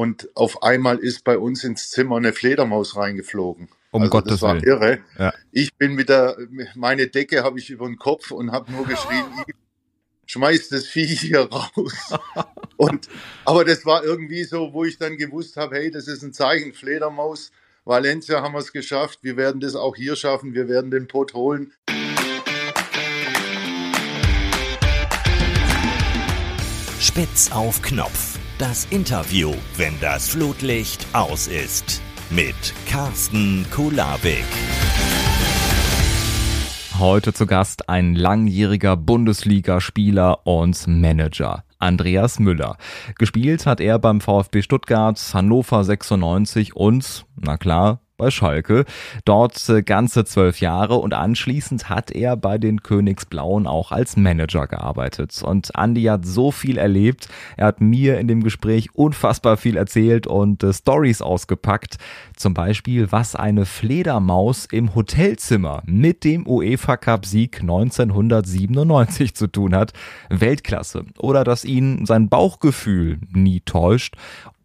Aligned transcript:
und 0.00 0.34
auf 0.34 0.62
einmal 0.62 0.96
ist 0.96 1.24
bei 1.24 1.36
uns 1.36 1.62
ins 1.62 1.90
Zimmer 1.90 2.16
eine 2.16 2.32
Fledermaus 2.32 2.96
reingeflogen. 2.96 3.68
Um 3.90 4.00
also 4.00 4.10
Gottes 4.10 4.32
das 4.32 4.40
war 4.40 4.54
Willen. 4.54 4.64
irre. 4.64 4.98
Ja. 5.18 5.34
Ich 5.52 5.74
bin 5.74 5.98
wieder, 5.98 6.38
meine 6.74 7.08
Decke 7.08 7.44
habe 7.44 7.58
ich 7.58 7.68
über 7.68 7.84
den 7.84 7.98
Kopf 7.98 8.30
und 8.30 8.50
habe 8.50 8.72
nur 8.72 8.86
geschrien, 8.86 9.26
schmeiß 10.24 10.70
das 10.70 10.86
Vieh 10.86 11.04
hier 11.04 11.40
raus. 11.40 12.14
und, 12.78 13.10
aber 13.44 13.66
das 13.66 13.84
war 13.84 14.02
irgendwie 14.02 14.44
so, 14.44 14.72
wo 14.72 14.86
ich 14.86 14.96
dann 14.96 15.18
gewusst 15.18 15.58
habe, 15.58 15.76
hey, 15.76 15.90
das 15.90 16.08
ist 16.08 16.22
ein 16.22 16.32
Zeichen, 16.32 16.72
Fledermaus. 16.72 17.52
Valencia 17.84 18.40
haben 18.40 18.54
wir 18.54 18.60
es 18.60 18.72
geschafft. 18.72 19.18
Wir 19.20 19.36
werden 19.36 19.60
das 19.60 19.74
auch 19.74 19.96
hier 19.96 20.16
schaffen. 20.16 20.54
Wir 20.54 20.66
werden 20.66 20.90
den 20.90 21.08
Pott 21.08 21.34
holen. 21.34 21.74
Spitz 26.98 27.50
auf 27.52 27.82
Knopf. 27.82 28.29
Das 28.60 28.86
Interview, 28.90 29.54
wenn 29.78 29.94
das 30.02 30.28
Flutlicht 30.28 31.06
aus 31.14 31.48
ist. 31.48 32.02
Mit 32.28 32.74
Carsten 32.86 33.64
Kulabik. 33.70 34.44
Heute 36.98 37.32
zu 37.32 37.46
Gast 37.46 37.88
ein 37.88 38.14
langjähriger 38.14 38.98
Bundesligaspieler 38.98 40.46
und 40.46 40.86
Manager. 40.86 41.64
Andreas 41.78 42.38
Müller. 42.38 42.76
Gespielt 43.18 43.64
hat 43.64 43.80
er 43.80 43.98
beim 43.98 44.20
VfB 44.20 44.60
Stuttgart, 44.60 45.18
Hannover 45.32 45.82
96 45.82 46.76
und, 46.76 47.24
na 47.36 47.56
klar, 47.56 48.00
bei 48.20 48.30
Schalke. 48.30 48.84
Dort 49.24 49.68
äh, 49.68 49.82
ganze 49.82 50.24
zwölf 50.24 50.60
Jahre 50.60 50.96
und 50.96 51.14
anschließend 51.14 51.88
hat 51.88 52.10
er 52.10 52.36
bei 52.36 52.58
den 52.58 52.82
Königsblauen 52.82 53.66
auch 53.66 53.90
als 53.90 54.16
Manager 54.16 54.66
gearbeitet. 54.66 55.42
Und 55.42 55.74
Andi 55.74 56.04
hat 56.04 56.26
so 56.26 56.52
viel 56.52 56.76
erlebt. 56.76 57.28
Er 57.56 57.66
hat 57.66 57.80
mir 57.80 58.18
in 58.20 58.28
dem 58.28 58.44
Gespräch 58.44 58.94
unfassbar 58.94 59.56
viel 59.56 59.76
erzählt 59.76 60.26
und 60.26 60.62
äh, 60.62 60.72
Stories 60.72 61.22
ausgepackt. 61.22 61.96
Zum 62.36 62.54
Beispiel, 62.54 63.10
was 63.10 63.34
eine 63.34 63.64
Fledermaus 63.64 64.66
im 64.70 64.94
Hotelzimmer 64.94 65.82
mit 65.86 66.24
dem 66.24 66.46
UEFA 66.46 66.98
Cup 66.98 67.24
Sieg 67.24 67.60
1997 67.62 69.34
zu 69.34 69.46
tun 69.46 69.74
hat. 69.74 69.92
Weltklasse. 70.28 71.06
Oder 71.18 71.44
dass 71.44 71.64
ihn 71.64 72.04
sein 72.04 72.28
Bauchgefühl 72.28 73.18
nie 73.32 73.60
täuscht 73.60 74.16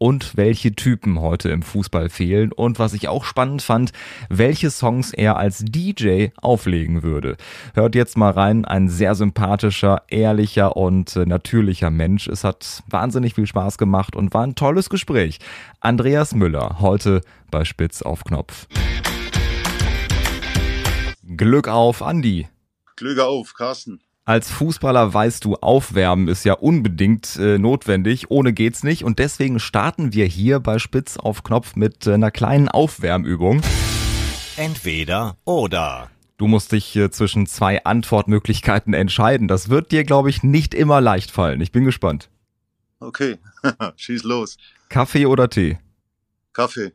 und 0.06 0.38
welche 0.38 0.76
Typen 0.76 1.20
heute 1.20 1.50
im 1.50 1.64
Fußball 1.64 2.10
fehlen 2.10 2.52
und 2.52 2.78
was 2.78 2.94
ich 2.94 3.08
auch 3.08 3.24
spannend 3.24 3.64
fand, 3.64 3.92
welche 4.30 4.70
Songs 4.70 5.12
er 5.12 5.38
als 5.38 5.66
DJ 5.66 6.28
auflegen 6.40 7.02
würde. 7.02 7.38
Hört 7.74 7.96
jetzt 7.96 8.16
mal 8.16 8.30
rein, 8.30 8.66
ein 8.66 8.88
sehr 8.88 9.16
sympathischer, 9.16 10.04
ehrlicher 10.08 10.78
und 10.78 11.16
äh, 11.16 11.26
natürlicher 11.26 11.90
Mensch. 11.90 12.28
Es 12.28 12.44
hat 12.44 12.84
wahnsinnig 12.88 13.34
viel 13.34 13.48
Spaß 13.48 13.80
gemacht 13.80 14.16
und 14.16 14.32
war 14.32 14.44
ein 14.44 14.54
tolles 14.54 14.92
Gespräch. 14.92 15.40
Andreas 15.80 16.36
Müller, 16.36 16.78
heute 16.82 17.22
bei 17.50 17.66
Spitz 17.66 18.04
auf 18.04 18.26
Knopf. 18.26 18.68
Glück 21.36 21.68
auf, 21.68 22.04
Andi. 22.04 22.48
Glück 22.96 23.18
auf, 23.18 23.56
Carsten. 23.56 24.05
Als 24.28 24.50
Fußballer 24.50 25.14
weißt 25.14 25.46
du, 25.46 25.54
Aufwärmen 25.58 26.28
ist 26.28 26.46
ja 26.46 26.54
unbedingt 26.54 27.36
äh, 27.36 27.60
notwendig, 27.60 28.32
ohne 28.32 28.54
geht's 28.54 28.82
nicht. 28.82 29.04
Und 29.04 29.20
deswegen 29.20 29.60
starten 29.60 30.14
wir 30.14 30.26
hier 30.26 30.60
bei 30.60 30.80
Spitz 30.80 31.18
auf 31.18 31.44
Knopf 31.44 31.76
mit 31.76 32.08
äh, 32.08 32.14
einer 32.16 32.32
kleinen 32.32 32.68
Aufwärmübung. 32.68 33.62
Entweder 34.58 35.38
oder. 35.46 36.10
Du 36.38 36.48
musst 36.48 36.72
dich 36.72 36.96
äh, 36.96 37.12
zwischen 37.12 37.46
zwei 37.46 37.86
Antwortmöglichkeiten 37.86 38.96
entscheiden. 38.96 39.48
Das 39.48 39.70
wird 39.70 39.92
dir, 39.92 40.04
glaube 40.04 40.32
ich, 40.32 40.42
nicht 40.42 40.74
immer 40.74 41.02
leicht 41.02 41.30
fallen. 41.30 41.62
Ich 41.62 41.72
bin 41.72 41.86
gespannt. 41.86 42.32
Okay, 43.00 43.38
schieß 43.96 44.24
los. 44.24 44.58
Kaffee 44.90 45.28
oder 45.28 45.52
Tee? 45.52 45.78
Kaffee, 46.52 46.94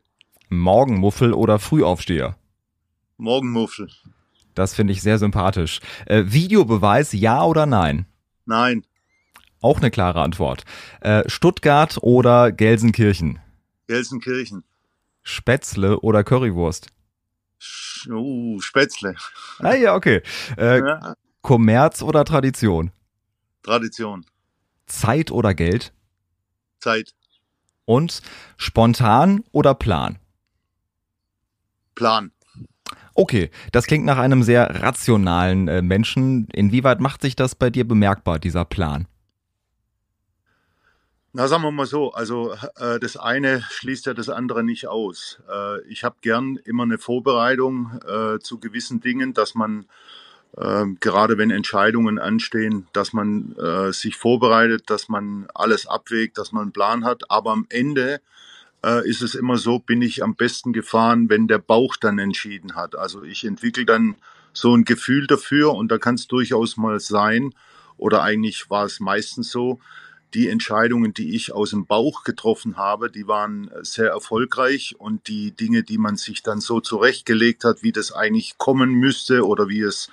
Morgenmuffel 0.49 1.31
oder 1.31 1.59
Frühaufsteher? 1.59 2.35
Morgenmuffel. 3.15 3.87
Das 4.55 4.73
finde 4.73 4.93
ich 4.93 5.01
sehr 5.01 5.17
sympathisch. 5.17 5.79
Äh, 6.05 6.23
Videobeweis, 6.27 7.13
ja 7.13 7.43
oder 7.43 7.65
nein? 7.65 8.05
Nein, 8.45 8.83
Auch 9.61 9.77
eine 9.77 9.91
klare 9.91 10.21
Antwort. 10.21 10.63
Äh, 11.01 11.23
Stuttgart 11.29 11.97
oder 12.01 12.51
Gelsenkirchen? 12.51 13.39
Gelsenkirchen. 13.87 14.63
Spätzle 15.23 15.99
oder 15.99 16.23
Currywurst? 16.23 16.87
Uh, 18.09 18.59
Spätzle. 18.59 19.15
Ah 19.59 19.73
ja, 19.75 19.93
okay. 19.93 20.23
Äh, 20.57 20.79
Ja, 20.79 21.13
Kommerz 21.43 22.01
oder 22.01 22.25
Tradition? 22.25 22.91
Tradition. 23.61 24.25
Zeit 24.87 25.29
oder 25.29 25.53
Geld? 25.53 25.93
Zeit. 26.79 27.13
Und 27.85 28.21
spontan 28.57 29.43
oder 29.51 29.75
Plan? 29.75 30.17
Plan. 31.93 32.31
Okay, 33.13 33.49
das 33.71 33.87
klingt 33.87 34.05
nach 34.05 34.17
einem 34.17 34.43
sehr 34.43 34.81
rationalen 34.81 35.67
äh, 35.67 35.81
Menschen. 35.81 36.47
Inwieweit 36.53 36.99
macht 36.99 37.21
sich 37.21 37.35
das 37.35 37.55
bei 37.55 37.69
dir 37.69 37.87
bemerkbar, 37.87 38.39
dieser 38.39 38.65
Plan? 38.65 39.07
Na, 41.33 41.47
sagen 41.47 41.63
wir 41.63 41.71
mal 41.71 41.85
so, 41.85 42.11
also 42.11 42.53
äh, 42.75 42.99
das 42.99 43.15
eine 43.15 43.61
schließt 43.69 44.05
ja 44.05 44.13
das 44.13 44.27
andere 44.27 44.63
nicht 44.63 44.87
aus. 44.87 45.39
Äh, 45.49 45.81
ich 45.87 46.03
habe 46.03 46.17
gern 46.21 46.57
immer 46.65 46.83
eine 46.83 46.97
Vorbereitung 46.97 47.99
äh, 48.05 48.39
zu 48.39 48.59
gewissen 48.59 48.99
Dingen, 48.99 49.33
dass 49.33 49.55
man 49.55 49.85
äh, 50.57 50.85
gerade 50.99 51.37
wenn 51.37 51.51
Entscheidungen 51.51 52.19
anstehen, 52.19 52.87
dass 52.91 53.13
man 53.13 53.55
äh, 53.55 53.93
sich 53.93 54.17
vorbereitet, 54.17 54.89
dass 54.89 55.07
man 55.07 55.47
alles 55.53 55.87
abwägt, 55.87 56.37
dass 56.37 56.51
man 56.51 56.63
einen 56.63 56.73
Plan 56.73 57.05
hat. 57.05 57.31
Aber 57.31 57.51
am 57.51 57.65
Ende 57.69 58.19
äh, 58.83 59.07
ist 59.07 59.21
es 59.21 59.35
immer 59.35 59.57
so, 59.57 59.79
bin 59.79 60.01
ich 60.01 60.23
am 60.23 60.35
besten 60.35 60.73
gefahren, 60.73 61.29
wenn 61.29 61.47
der 61.47 61.59
Bauch 61.59 61.95
dann 61.97 62.19
entschieden 62.19 62.75
hat. 62.75 62.95
Also 62.95 63.23
ich 63.23 63.43
entwickle 63.43 63.85
dann 63.85 64.15
so 64.53 64.75
ein 64.75 64.85
Gefühl 64.85 65.27
dafür 65.27 65.73
und 65.73 65.91
da 65.91 65.97
kann 65.97 66.15
es 66.15 66.27
durchaus 66.27 66.77
mal 66.77 66.99
sein, 66.99 67.53
oder 67.97 68.23
eigentlich 68.23 68.69
war 68.69 68.85
es 68.85 68.99
meistens 68.99 69.51
so, 69.51 69.79
die 70.33 70.47
Entscheidungen, 70.47 71.13
die 71.13 71.35
ich 71.35 71.51
aus 71.51 71.71
dem 71.71 71.85
Bauch 71.85 72.23
getroffen 72.23 72.77
habe, 72.77 73.11
die 73.11 73.27
waren 73.27 73.69
sehr 73.81 74.09
erfolgreich 74.09 74.95
und 74.97 75.27
die 75.27 75.51
Dinge, 75.51 75.83
die 75.83 75.97
man 75.97 76.15
sich 76.15 76.41
dann 76.41 76.61
so 76.61 76.79
zurechtgelegt 76.79 77.63
hat, 77.63 77.83
wie 77.83 77.91
das 77.91 78.11
eigentlich 78.11 78.57
kommen 78.57 78.91
müsste 78.93 79.45
oder 79.45 79.67
wie 79.67 79.81
es 79.81 80.09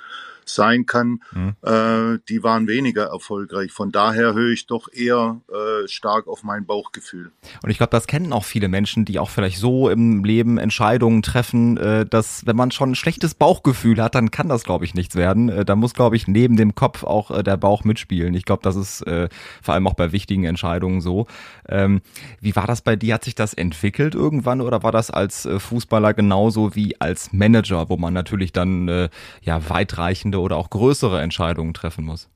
sein 0.49 0.87
kann, 0.87 1.21
Mhm. 1.33 1.55
äh, 1.63 2.19
die 2.29 2.43
waren 2.43 2.67
weniger 2.67 3.05
erfolgreich. 3.07 3.73
Von 3.73 3.93
daher 3.93 4.35
höre 4.35 4.53
ich 4.53 4.67
doch 4.67 4.89
eher 4.93 5.41
äh, 5.49 5.87
stark 5.89 6.27
auf 6.27 6.43
mein 6.43 6.67
Bauchgefühl. 6.67 7.31
Und 7.63 7.71
ich 7.71 7.79
glaube, 7.79 7.91
das 7.91 8.07
kennen 8.07 8.33
auch 8.33 8.45
viele 8.45 8.69
Menschen, 8.69 9.05
die 9.05 9.19
auch 9.19 9.31
vielleicht 9.31 9.59
so 9.59 9.89
im 9.89 10.25
Leben 10.25 10.59
Entscheidungen 10.59 11.23
treffen, 11.23 11.77
äh, 11.77 12.07
dass 12.07 12.47
wenn 12.47 12.57
man 12.57 12.71
schon 12.71 12.93
ein 12.93 12.95
schlechtes 12.95 13.35
Bauchgefühl 13.35 14.03
hat, 14.03 14.15
dann 14.15 14.31
kann 14.31 14.49
das, 14.49 14.65
glaube 14.65 14.85
ich, 14.85 14.95
nichts 14.95 15.15
werden. 15.17 15.49
Äh, 15.49 15.65
da 15.65 15.77
muss, 15.77 15.95
glaube 15.95 16.17
ich, 16.17 16.27
neben 16.29 16.57
dem 16.57 16.75
Kopf 16.75 17.05
auch 17.05 17.31
äh, 17.31 17.43
der 17.43 17.57
Bauch 17.57 17.85
mitspielen. 17.85 18.35
Ich 18.35 18.45
glaube, 18.45 18.63
das 18.63 18.77
ist 18.77 19.03
äh, 19.07 19.29
vor 19.63 19.75
allem 19.75 19.87
auch 19.87 19.95
bei 19.95 20.13
wichtigen 20.13 20.45
Entscheidungen 20.45 21.01
so. 21.01 21.27
Ähm, 21.69 22.01
wie 22.41 22.57
war 22.57 22.67
das 22.67 22.81
bei 22.83 22.97
dir? 22.97 23.15
Hat 23.15 23.25
sich 23.25 23.35
das 23.35 23.55
entwickelt 23.55 24.15
irgendwann 24.15 24.61
oder 24.61 24.83
war 24.83 24.93
das 24.93 25.11
als 25.11 25.49
Fußballer 25.59 26.15
genauso 26.15 26.75
wie 26.75 27.01
als 27.01 27.33
Manager, 27.33 27.89
wo 27.89 27.97
man 27.97 28.13
natürlich 28.15 28.53
dann 28.53 29.09
ja 29.43 29.69
weitreichende 29.69 30.38
oder 30.41 30.56
auch 30.56 30.71
größere 30.71 31.21
Entscheidungen 31.21 31.75
treffen 31.75 32.04
muss? 32.04 32.28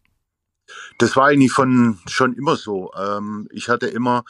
Das 0.99 1.17
war 1.17 1.27
eigentlich 1.27 1.53
von 1.53 1.99
schon 2.07 2.35
immer 2.35 2.57
so. 2.57 2.93
Ähm, 2.95 3.49
ich 3.51 3.69
hatte 3.69 3.87
immer 3.87 4.25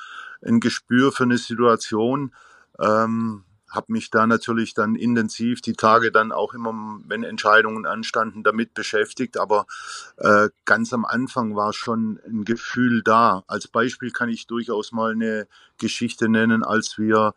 ein 0.44 0.60
Gespür 0.60 1.12
für 1.12 1.24
eine 1.24 1.38
Situation, 1.38 2.34
ähm, 2.78 3.44
habe 3.70 3.92
mich 3.92 4.10
da 4.10 4.26
natürlich 4.26 4.74
dann 4.74 4.96
intensiv 4.96 5.62
die 5.62 5.72
Tage 5.72 6.12
dann 6.12 6.30
auch 6.30 6.52
immer, 6.52 7.00
wenn 7.06 7.24
Entscheidungen 7.24 7.86
anstanden, 7.86 8.42
damit 8.42 8.74
beschäftigt. 8.74 9.38
Aber 9.38 9.66
äh, 10.18 10.50
ganz 10.66 10.92
am 10.92 11.06
Anfang 11.06 11.56
war 11.56 11.72
schon 11.72 12.20
ein 12.26 12.44
Gefühl 12.44 13.02
da. 13.02 13.44
Als 13.46 13.68
Beispiel 13.68 14.10
kann 14.10 14.28
ich 14.28 14.46
durchaus 14.46 14.92
mal 14.92 15.12
eine 15.12 15.48
Geschichte 15.78 16.28
nennen, 16.28 16.62
als 16.62 16.98
wir 16.98 17.32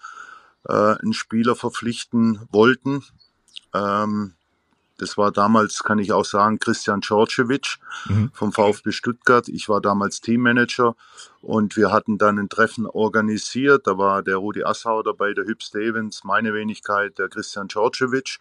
äh, 0.68 0.74
einen 0.74 1.14
Spieler 1.14 1.56
verpflichten 1.56 2.42
wollten. 2.52 3.04
Ähm, 3.74 4.34
das 4.98 5.18
war 5.18 5.32
damals, 5.32 5.84
kann 5.84 6.00
ich 6.00 6.12
auch 6.12 6.26
sagen, 6.26 6.60
Christian 6.60 7.02
Djordjevic 7.02 7.78
Mhm. 8.08 8.32
vom 8.34 8.52
VfB 8.54 8.92
Stuttgart. 8.92 9.48
Ich 9.50 9.68
war 9.70 9.82
damals 9.82 10.22
Teammanager 10.22 10.96
und 11.42 11.76
wir 11.76 11.92
hatten 11.92 12.18
dann 12.18 12.40
ein 12.40 12.50
Treffen 12.50 12.86
organisiert. 12.86 13.88
Da 13.88 13.98
war 13.98 14.24
der 14.24 14.38
Rudi 14.38 14.64
Assauer 14.64 15.04
dabei, 15.04 15.34
der 15.34 15.46
Hüb 15.46 15.62
Stevens, 15.62 16.24
meine 16.24 16.54
Wenigkeit, 16.54 17.18
der 17.20 17.30
Christian 17.30 17.68
Djordjevic. 17.68 18.40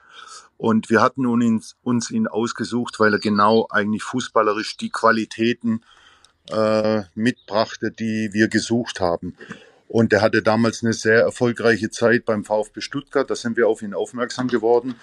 Und 0.56 0.91
wir 0.91 1.03
hatten 1.03 1.27
uns 1.27 2.11
ihn 2.11 2.27
ausgesucht, 2.29 3.00
weil 3.00 3.12
er 3.12 3.19
genau 3.19 3.67
eigentlich 3.71 4.03
fußballerisch 4.05 4.77
die 4.77 4.91
Qualitäten 4.91 5.81
äh, 6.50 7.03
mitbrachte, 7.15 7.91
die 7.91 8.31
wir 8.33 8.49
gesucht 8.49 9.00
haben. 9.00 9.37
Und 9.89 10.12
er 10.12 10.23
hatte 10.23 10.43
damals 10.43 10.83
eine 10.83 10.93
sehr 10.93 11.21
erfolgreiche 11.21 11.91
Zeit 11.91 12.25
beim 12.25 12.45
VfB 12.45 12.81
Stuttgart. 12.81 13.31
Da 13.31 13.37
sind 13.37 13.57
wir 13.57 13.69
auf 13.69 13.83
ihn 13.83 13.95
aufmerksam 13.95 14.49
geworden. 14.49 14.95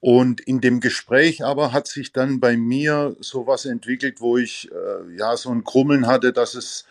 Und 0.00 0.40
in 0.40 0.60
dem 0.60 0.80
Gespräch 0.80 1.44
aber 1.44 1.72
hat 1.72 1.88
sich 1.88 2.12
dann 2.12 2.38
bei 2.38 2.56
mir 2.56 3.16
sowas 3.20 3.64
entwickelt, 3.64 4.20
wo 4.20 4.36
ich 4.36 4.70
äh, 4.70 5.16
ja 5.16 5.36
so 5.36 5.50
ein 5.50 5.64
Krummeln 5.64 6.06
hatte, 6.06 6.32
dass 6.32 6.54
es 6.54 6.84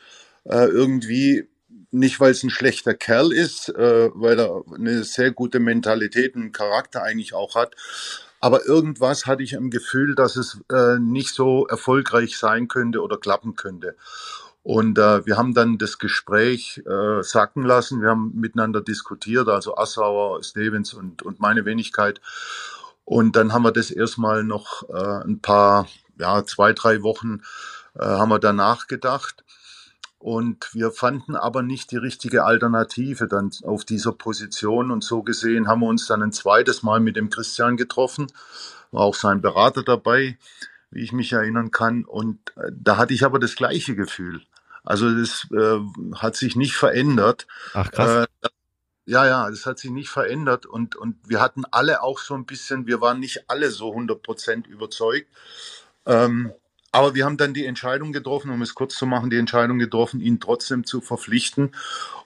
äh, 0.43 0.65
irgendwie 0.65 1.47
nicht, 1.91 2.19
weil 2.19 2.31
es 2.31 2.43
ein 2.43 2.49
schlechter 2.49 2.93
Kerl 2.93 3.31
ist, 3.31 3.69
äh, 3.69 4.09
weil 4.13 4.39
er 4.39 4.63
eine 4.73 5.03
sehr 5.03 5.31
gute 5.31 5.59
Mentalität 5.59 6.35
und 6.35 6.51
Charakter 6.51 7.01
eigentlich 7.03 7.33
auch 7.33 7.55
hat. 7.55 7.75
Aber 8.39 8.65
irgendwas 8.65 9.25
hatte 9.25 9.41
ich 9.41 9.53
im 9.53 9.71
Gefühl, 9.71 10.13
dass 10.13 10.35
es 10.35 10.59
äh, 10.71 10.99
nicht 10.99 11.33
so 11.33 11.65
erfolgreich 11.65 12.37
sein 12.37 12.67
könnte 12.67 13.01
oder 13.01 13.17
klappen 13.17 13.55
könnte. 13.55 13.95
Und 14.63 14.99
äh, 14.99 15.25
wir 15.25 15.37
haben 15.37 15.53
dann 15.53 15.77
das 15.77 15.97
Gespräch 15.97 16.81
äh, 16.85 17.23
sacken 17.23 17.63
lassen. 17.63 18.01
Wir 18.01 18.09
haben 18.09 18.33
miteinander 18.35 18.81
diskutiert, 18.81 19.47
also 19.47 19.77
Assauer, 19.77 20.43
Stevens 20.43 20.93
und, 20.93 21.23
und 21.23 21.39
meine 21.39 21.63
Wenigkeit. 21.63 22.19
Und 23.07 23.37
dann 23.37 23.53
haben 23.53 23.63
wir 23.63 23.71
das 23.71 23.89
erstmal 23.89 24.43
noch 24.43 24.83
äh, 24.89 25.23
ein 25.23 25.39
paar, 25.39 25.87
ja, 26.19 26.43
zwei, 26.43 26.73
drei 26.73 27.03
Wochen 27.03 27.39
äh, 27.97 28.03
haben 28.03 28.27
wir 28.27 28.37
danach 28.37 28.87
gedacht. 28.87 29.45
Und 30.19 30.73
wir 30.73 30.91
fanden 30.91 31.37
aber 31.37 31.63
nicht 31.63 31.91
die 31.91 31.97
richtige 31.97 32.43
Alternative 32.43 33.29
dann 33.29 33.49
auf 33.63 33.85
dieser 33.85 34.11
Position. 34.11 34.91
Und 34.91 35.05
so 35.05 35.23
gesehen 35.23 35.69
haben 35.69 35.79
wir 35.79 35.87
uns 35.87 36.05
dann 36.07 36.21
ein 36.21 36.33
zweites 36.33 36.83
Mal 36.83 36.99
mit 36.99 37.15
dem 37.15 37.29
Christian 37.29 37.77
getroffen. 37.77 38.27
War 38.91 39.03
auch 39.03 39.15
sein 39.15 39.39
Berater 39.39 39.83
dabei, 39.83 40.37
wie 40.91 41.01
ich 41.01 41.13
mich 41.13 41.31
erinnern 41.31 41.71
kann. 41.71 42.03
Und 42.03 42.39
äh, 42.57 42.71
da 42.73 42.97
hatte 42.97 43.13
ich 43.13 43.23
aber 43.23 43.39
das 43.39 43.55
gleiche 43.55 43.95
Gefühl. 43.95 44.41
Also 44.83 45.09
das 45.17 45.47
äh, 45.53 45.79
hat 46.15 46.35
sich 46.35 46.57
nicht 46.57 46.75
verändert. 46.75 47.47
Ach 47.73 47.89
krass. 47.89 48.27
Äh, 48.43 48.47
ja, 49.07 49.25
ja, 49.25 49.49
das 49.49 49.65
hat 49.65 49.79
sich 49.79 49.89
nicht 49.89 50.09
verändert 50.09 50.65
und, 50.65 50.97
und 50.97 51.15
wir 51.25 51.39
hatten 51.39 51.63
alle 51.71 52.03
auch 52.03 52.19
so 52.19 52.33
ein 52.33 52.45
bisschen, 52.45 52.87
wir 52.87 52.99
waren 52.99 53.21
nicht 53.21 53.49
alle 53.49 53.71
so 53.71 53.91
100 53.91 54.21
Prozent 54.21 54.67
überzeugt. 54.67 55.27
Ähm, 56.05 56.51
aber 56.91 57.15
wir 57.15 57.25
haben 57.25 57.37
dann 57.37 57.53
die 57.53 57.65
Entscheidung 57.65 58.11
getroffen, 58.11 58.51
um 58.51 58.61
es 58.61 58.75
kurz 58.75 58.95
zu 58.95 59.05
machen, 59.05 59.29
die 59.29 59.37
Entscheidung 59.37 59.79
getroffen, 59.79 60.19
ihn 60.19 60.39
trotzdem 60.39 60.85
zu 60.85 60.99
verpflichten. 60.99 61.71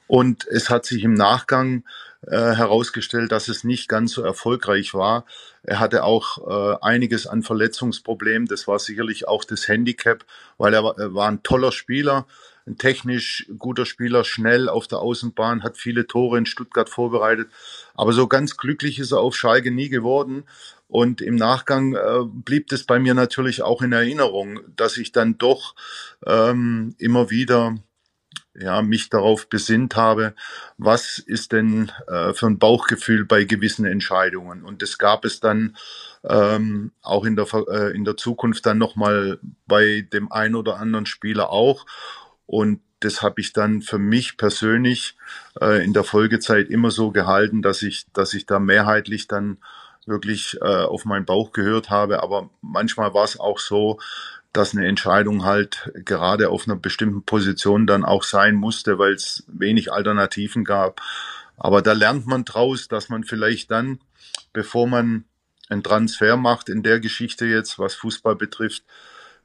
Und 0.07 0.47
es 0.47 0.69
hat 0.69 0.85
sich 0.85 1.03
im 1.03 1.13
Nachgang 1.13 1.83
äh, 2.25 2.35
herausgestellt, 2.35 3.31
dass 3.31 3.47
es 3.47 3.63
nicht 3.63 3.87
ganz 3.87 4.13
so 4.13 4.23
erfolgreich 4.23 4.93
war. 4.93 5.25
Er 5.63 5.79
hatte 5.79 6.03
auch 6.03 6.37
äh, 6.47 6.77
einiges 6.81 7.27
an 7.27 7.43
Verletzungsproblemen. 7.43 8.47
Das 8.47 8.67
war 8.67 8.79
sicherlich 8.79 9.27
auch 9.27 9.43
das 9.43 9.67
Handicap, 9.67 10.25
weil 10.57 10.73
er, 10.73 10.95
er 10.97 11.13
war 11.13 11.29
ein 11.29 11.43
toller 11.43 11.71
Spieler 11.71 12.25
ein 12.67 12.77
technisch 12.77 13.47
guter 13.57 13.85
Spieler, 13.85 14.23
schnell 14.23 14.69
auf 14.69 14.87
der 14.87 14.99
Außenbahn, 14.99 15.63
hat 15.63 15.77
viele 15.77 16.07
Tore 16.07 16.37
in 16.37 16.45
Stuttgart 16.45 16.89
vorbereitet. 16.89 17.49
Aber 17.93 18.13
so 18.13 18.27
ganz 18.27 18.57
glücklich 18.57 18.99
ist 18.99 19.11
er 19.11 19.19
auf 19.19 19.35
Schalke 19.35 19.71
nie 19.71 19.89
geworden. 19.89 20.43
Und 20.87 21.21
im 21.21 21.35
Nachgang 21.35 21.93
äh, 21.93 22.25
blieb 22.25 22.71
es 22.71 22.85
bei 22.85 22.99
mir 22.99 23.13
natürlich 23.13 23.61
auch 23.61 23.81
in 23.81 23.93
Erinnerung, 23.93 24.59
dass 24.75 24.97
ich 24.97 25.11
dann 25.11 25.37
doch 25.37 25.75
ähm, 26.25 26.95
immer 26.97 27.29
wieder 27.29 27.75
ja, 28.53 28.81
mich 28.81 29.09
darauf 29.09 29.47
besinnt 29.47 29.95
habe, 29.95 30.33
was 30.77 31.19
ist 31.19 31.53
denn 31.53 31.91
äh, 32.07 32.33
für 32.33 32.47
ein 32.47 32.59
Bauchgefühl 32.59 33.25
bei 33.25 33.45
gewissen 33.45 33.85
Entscheidungen. 33.85 34.63
Und 34.63 34.81
das 34.81 34.97
gab 34.97 35.23
es 35.23 35.39
dann 35.39 35.77
ähm, 36.23 36.91
auch 37.01 37.23
in 37.23 37.35
der, 37.35 37.47
äh, 37.69 37.95
in 37.95 38.03
der 38.03 38.17
Zukunft 38.17 38.65
dann 38.65 38.77
nochmal 38.77 39.39
bei 39.67 40.05
dem 40.13 40.31
einen 40.31 40.55
oder 40.55 40.77
anderen 40.77 41.05
Spieler 41.05 41.49
auch. 41.49 41.85
Und 42.51 42.81
das 42.99 43.21
habe 43.21 43.39
ich 43.39 43.53
dann 43.53 43.81
für 43.81 43.97
mich 43.97 44.35
persönlich 44.35 45.15
äh, 45.61 45.81
in 45.85 45.93
der 45.93 46.03
Folgezeit 46.03 46.69
immer 46.69 46.91
so 46.91 47.11
gehalten, 47.11 47.61
dass 47.61 47.81
ich, 47.81 48.07
dass 48.11 48.33
ich 48.33 48.45
da 48.45 48.59
mehrheitlich 48.59 49.29
dann 49.29 49.57
wirklich 50.05 50.57
äh, 50.59 50.83
auf 50.83 51.05
meinen 51.05 51.23
Bauch 51.23 51.53
gehört 51.53 51.89
habe. 51.89 52.21
Aber 52.21 52.49
manchmal 52.59 53.13
war 53.13 53.23
es 53.23 53.39
auch 53.39 53.57
so, 53.57 54.01
dass 54.51 54.75
eine 54.75 54.85
Entscheidung 54.85 55.45
halt 55.45 55.93
gerade 55.93 56.49
auf 56.49 56.67
einer 56.67 56.75
bestimmten 56.75 57.23
Position 57.23 57.87
dann 57.87 58.03
auch 58.03 58.23
sein 58.23 58.55
musste, 58.55 58.99
weil 58.99 59.13
es 59.13 59.45
wenig 59.47 59.93
Alternativen 59.93 60.65
gab. 60.65 60.99
Aber 61.55 61.81
da 61.81 61.93
lernt 61.93 62.27
man 62.27 62.43
draus, 62.43 62.89
dass 62.89 63.07
man 63.07 63.23
vielleicht 63.23 63.71
dann, 63.71 63.99
bevor 64.51 64.87
man 64.87 65.23
einen 65.69 65.83
Transfer 65.83 66.35
macht 66.35 66.67
in 66.67 66.83
der 66.83 66.99
Geschichte 66.99 67.45
jetzt, 67.45 67.79
was 67.79 67.95
Fußball 67.95 68.35
betrifft, 68.35 68.83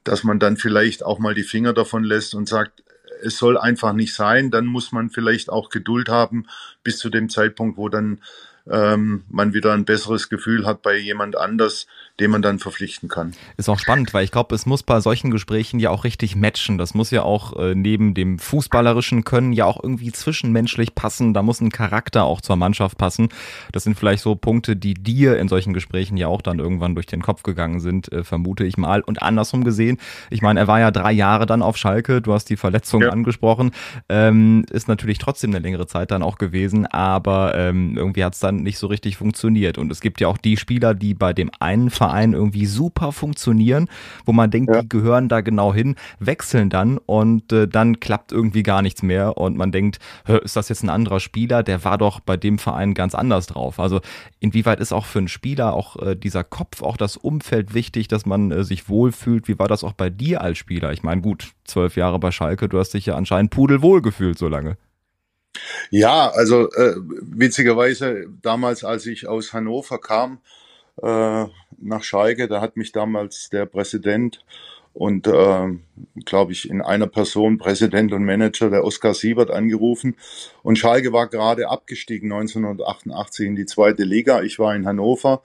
dass 0.03 0.25
man 0.25 0.39
dann 0.39 0.57
vielleicht 0.57 1.03
auch 1.03 1.19
mal 1.19 1.33
die 1.33 1.43
Finger 1.43 1.71
davon 1.71 2.03
lässt 2.03 2.35
und 2.35 2.49
sagt, 2.49 2.83
es 3.23 3.37
soll 3.37 3.57
einfach 3.57 3.93
nicht 3.93 4.13
sein. 4.13 4.51
Dann 4.51 4.65
muss 4.65 4.91
man 4.91 5.09
vielleicht 5.09 5.49
auch 5.49 5.69
Geduld 5.69 6.09
haben 6.09 6.45
bis 6.83 6.97
zu 6.97 7.09
dem 7.09 7.29
Zeitpunkt, 7.29 7.77
wo 7.77 7.89
dann 7.89 8.21
ähm, 8.69 9.23
man 9.29 9.53
wieder 9.53 9.73
ein 9.73 9.85
besseres 9.85 10.29
Gefühl 10.29 10.65
hat 10.65 10.81
bei 10.81 10.97
jemand 10.97 11.35
anders, 11.35 11.87
den 12.19 12.31
man 12.31 12.41
dann 12.41 12.57
verpflichten 12.57 13.09
kann. 13.09 13.33
Ist 13.57 13.69
auch 13.69 13.77
spannend, 13.77 14.13
weil 14.13 14.23
ich 14.23 14.31
glaube, 14.31 14.55
es 14.55 14.65
muss 14.65 14.81
bei 14.81 14.99
solchen 15.01 15.29
Gesprächen 15.29 15.79
ja 15.79 15.91
auch 15.91 16.03
richtig 16.03 16.35
matchen. 16.35 16.79
Das 16.79 16.95
muss 16.95 17.11
ja 17.11 17.21
auch 17.21 17.55
äh, 17.57 17.75
neben 17.75 18.15
dem 18.15 18.39
fußballerischen 18.39 19.23
Können 19.23 19.53
ja 19.53 19.65
auch 19.65 19.81
irgendwie 19.81 20.11
zwischenmenschlich 20.11 20.95
passen. 20.95 21.35
Da 21.35 21.43
muss 21.43 21.61
ein 21.61 21.69
Charakter 21.69 22.23
auch 22.23 22.41
zur 22.41 22.55
Mannschaft 22.55 22.97
passen. 22.97 23.29
Das 23.71 23.83
sind 23.83 23.99
vielleicht 23.99 24.23
so 24.23 24.35
Punkte, 24.35 24.75
die 24.75 24.95
dir 24.95 25.37
in 25.37 25.47
solchen 25.47 25.73
Gesprächen 25.73 26.17
ja 26.17 26.27
auch 26.27 26.41
dann 26.41 26.57
irgendwann 26.57 26.95
durch 26.95 27.05
den 27.05 27.21
Kopf 27.21 27.43
gegangen 27.43 27.79
sind, 27.79 28.11
äh, 28.11 28.23
vermute 28.23 28.65
ich 28.65 28.77
mal. 28.77 29.01
Und 29.01 29.21
andersrum 29.21 29.63
gesehen, 29.63 29.99
ich 30.31 30.41
meine, 30.41 30.59
er 30.61 30.67
war 30.67 30.79
ja 30.79 30.89
drei 30.89 31.11
Jahre 31.11 31.45
dann 31.45 31.61
auf 31.61 31.77
Schalke. 31.77 32.21
Du 32.21 32.33
hast 32.33 32.45
die 32.45 32.57
Verletzung 32.57 33.03
ja. 33.03 33.09
angesprochen. 33.09 33.71
Ähm, 34.09 34.65
ist 34.71 34.87
natürlich 34.87 35.19
trotzdem 35.19 35.51
eine 35.51 35.59
längere 35.59 35.85
Zeit 35.85 36.09
dann 36.09 36.23
auch 36.23 36.39
gewesen, 36.39 36.87
aber 36.87 37.53
ähm, 37.55 37.95
irgendwie 37.95 38.23
hat 38.23 38.33
es 38.33 38.39
dann 38.39 38.57
nicht 38.57 38.79
so 38.79 38.87
richtig 38.87 39.17
funktioniert. 39.17 39.77
Und 39.77 39.91
es 39.91 40.01
gibt 40.01 40.19
ja 40.19 40.27
auch 40.27 40.39
die 40.39 40.57
Spieler, 40.57 40.95
die 40.95 41.13
bei 41.13 41.33
dem 41.33 41.51
einen 41.59 41.91
Verein 41.91 42.06
Vereinen 42.07 42.33
irgendwie 42.33 42.65
super 42.65 43.11
funktionieren, 43.11 43.89
wo 44.25 44.31
man 44.31 44.49
denkt, 44.49 44.73
ja. 44.73 44.81
die 44.81 44.87
gehören 44.87 45.27
da 45.27 45.41
genau 45.41 45.73
hin, 45.73 45.95
wechseln 46.19 46.69
dann 46.69 46.97
und 46.99 47.51
äh, 47.51 47.67
dann 47.67 47.99
klappt 47.99 48.31
irgendwie 48.31 48.63
gar 48.63 48.81
nichts 48.81 49.03
mehr 49.03 49.37
und 49.37 49.57
man 49.57 49.73
denkt, 49.73 49.99
ist 50.43 50.55
das 50.55 50.69
jetzt 50.69 50.83
ein 50.83 50.89
anderer 50.89 51.19
Spieler? 51.19 51.63
Der 51.63 51.83
war 51.83 51.97
doch 51.97 52.21
bei 52.21 52.37
dem 52.37 52.59
Verein 52.59 52.93
ganz 52.93 53.13
anders 53.13 53.47
drauf. 53.47 53.77
Also 53.77 53.99
inwieweit 54.39 54.79
ist 54.79 54.93
auch 54.93 55.05
für 55.05 55.19
einen 55.19 55.27
Spieler 55.27 55.73
auch 55.73 55.97
äh, 55.97 56.15
dieser 56.15 56.45
Kopf, 56.45 56.81
auch 56.81 56.95
das 56.95 57.17
Umfeld 57.17 57.73
wichtig, 57.73 58.07
dass 58.07 58.25
man 58.25 58.51
äh, 58.51 58.63
sich 58.63 58.87
wohlfühlt? 58.87 59.49
Wie 59.49 59.59
war 59.59 59.67
das 59.67 59.83
auch 59.83 59.93
bei 59.93 60.09
dir 60.09 60.39
als 60.39 60.57
Spieler? 60.57 60.93
Ich 60.93 61.03
meine, 61.03 61.21
gut, 61.21 61.51
zwölf 61.65 61.97
Jahre 61.97 62.19
bei 62.19 62.31
Schalke, 62.31 62.69
du 62.69 62.79
hast 62.79 62.93
dich 62.93 63.05
ja 63.05 63.15
anscheinend 63.15 63.51
pudelwohl 63.51 64.01
gefühlt 64.01 64.37
so 64.37 64.47
lange. 64.47 64.77
Ja, 65.89 66.29
also 66.29 66.71
äh, 66.71 66.95
witzigerweise 66.97 68.27
damals, 68.41 68.83
als 68.83 69.05
ich 69.05 69.27
aus 69.27 69.53
Hannover 69.53 69.99
kam, 69.99 70.39
äh, 71.01 71.45
nach 71.79 72.03
Schalke. 72.03 72.47
Da 72.47 72.61
hat 72.61 72.77
mich 72.77 72.91
damals 72.91 73.49
der 73.49 73.65
Präsident 73.65 74.43
und, 74.93 75.27
äh, 75.27 75.67
glaube 76.25 76.53
ich, 76.53 76.69
in 76.69 76.81
einer 76.81 77.05
Person, 77.05 77.59
Präsident 77.59 78.13
und 78.13 78.25
Manager, 78.25 78.71
der 78.71 78.83
Oskar 78.83 79.13
Siebert, 79.13 79.51
angerufen. 79.51 80.15
Und 80.63 80.79
Schalke 80.79 81.13
war 81.13 81.27
gerade 81.27 81.69
abgestiegen 81.69 82.31
1988 82.31 83.45
in 83.45 83.55
die 83.55 83.67
zweite 83.67 84.03
Liga. 84.03 84.41
Ich 84.41 84.57
war 84.57 84.75
in 84.75 84.87
Hannover. 84.87 85.43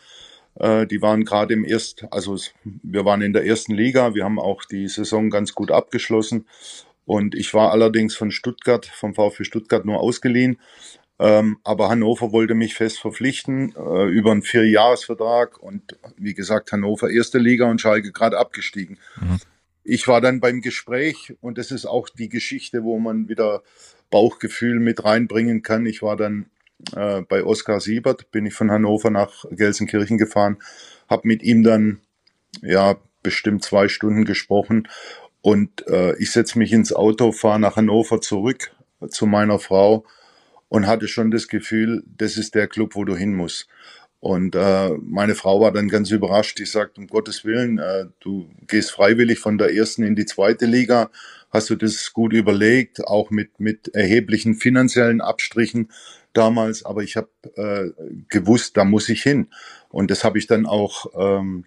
Äh, 0.54 0.86
die 0.86 1.02
waren 1.02 1.24
gerade 1.24 1.52
im 1.52 1.64
ersten, 1.64 2.08
also 2.10 2.36
wir 2.64 3.04
waren 3.04 3.20
in 3.20 3.34
der 3.34 3.44
ersten 3.44 3.74
Liga. 3.74 4.14
Wir 4.14 4.24
haben 4.24 4.38
auch 4.38 4.64
die 4.64 4.88
Saison 4.88 5.28
ganz 5.28 5.54
gut 5.54 5.70
abgeschlossen. 5.70 6.46
Und 7.04 7.34
ich 7.34 7.52
war 7.52 7.72
allerdings 7.72 8.14
von 8.14 8.30
Stuttgart, 8.30 8.86
vom 8.86 9.14
VfB 9.14 9.44
Stuttgart 9.44 9.84
nur 9.84 10.00
ausgeliehen. 10.00 10.58
Ähm, 11.22 11.58
aber 11.62 11.88
Hannover 11.88 12.32
wollte 12.32 12.54
mich 12.54 12.74
fest 12.74 12.98
verpflichten 12.98 13.72
äh, 13.76 14.08
über 14.08 14.32
einen 14.32 14.42
Vierjahresvertrag 14.42 15.56
und 15.62 15.96
wie 16.16 16.34
gesagt, 16.34 16.72
Hannover 16.72 17.10
erste 17.10 17.38
Liga 17.38 17.70
und 17.70 17.80
Schalke 17.80 18.10
gerade 18.10 18.38
abgestiegen. 18.38 18.98
Mhm. 19.20 19.38
Ich 19.84 20.08
war 20.08 20.20
dann 20.20 20.40
beim 20.40 20.62
Gespräch 20.62 21.34
und 21.40 21.58
das 21.58 21.70
ist 21.70 21.86
auch 21.86 22.08
die 22.08 22.28
Geschichte, 22.28 22.82
wo 22.82 22.98
man 22.98 23.28
wieder 23.28 23.62
Bauchgefühl 24.10 24.80
mit 24.80 25.04
reinbringen 25.04 25.62
kann. 25.62 25.86
Ich 25.86 26.02
war 26.02 26.16
dann 26.16 26.46
äh, 26.96 27.22
bei 27.22 27.44
Oskar 27.44 27.78
Siebert, 27.78 28.32
bin 28.32 28.44
ich 28.46 28.54
von 28.54 28.72
Hannover 28.72 29.10
nach 29.10 29.44
Gelsenkirchen 29.48 30.18
gefahren, 30.18 30.58
habe 31.08 31.28
mit 31.28 31.44
ihm 31.44 31.62
dann 31.62 32.00
ja 32.62 32.96
bestimmt 33.22 33.62
zwei 33.62 33.86
Stunden 33.86 34.24
gesprochen 34.24 34.88
und 35.40 35.86
äh, 35.86 36.16
ich 36.16 36.32
setze 36.32 36.58
mich 36.58 36.72
ins 36.72 36.92
Auto, 36.92 37.30
fahre 37.30 37.60
nach 37.60 37.76
Hannover 37.76 38.20
zurück 38.20 38.72
zu 39.08 39.26
meiner 39.26 39.60
Frau 39.60 40.04
und 40.72 40.86
hatte 40.86 41.06
schon 41.06 41.30
das 41.30 41.48
Gefühl, 41.48 42.02
das 42.06 42.38
ist 42.38 42.54
der 42.54 42.66
Club, 42.66 42.94
wo 42.94 43.04
du 43.04 43.14
hin 43.14 43.34
musst. 43.34 43.68
Und 44.20 44.54
äh, 44.54 44.88
meine 45.02 45.34
Frau 45.34 45.60
war 45.60 45.70
dann 45.70 45.90
ganz 45.90 46.10
überrascht. 46.10 46.58
Die 46.58 46.64
sagt, 46.64 46.96
um 46.96 47.08
Gottes 47.08 47.44
Willen, 47.44 47.78
äh, 47.78 48.06
du 48.20 48.48
gehst 48.68 48.90
freiwillig 48.90 49.38
von 49.38 49.58
der 49.58 49.74
ersten 49.74 50.02
in 50.02 50.16
die 50.16 50.24
zweite 50.24 50.64
Liga. 50.64 51.10
Hast 51.50 51.68
du 51.68 51.76
das 51.76 52.14
gut 52.14 52.32
überlegt, 52.32 53.06
auch 53.06 53.30
mit, 53.30 53.60
mit 53.60 53.88
erheblichen 53.88 54.54
finanziellen 54.54 55.20
Abstrichen 55.20 55.90
damals. 56.32 56.86
Aber 56.86 57.02
ich 57.02 57.18
habe 57.18 57.28
äh, 57.56 57.90
gewusst, 58.30 58.78
da 58.78 58.86
muss 58.86 59.10
ich 59.10 59.22
hin. 59.22 59.48
Und 59.90 60.10
das 60.10 60.24
habe 60.24 60.38
ich 60.38 60.46
dann 60.46 60.64
auch 60.64 61.04
ähm, 61.18 61.66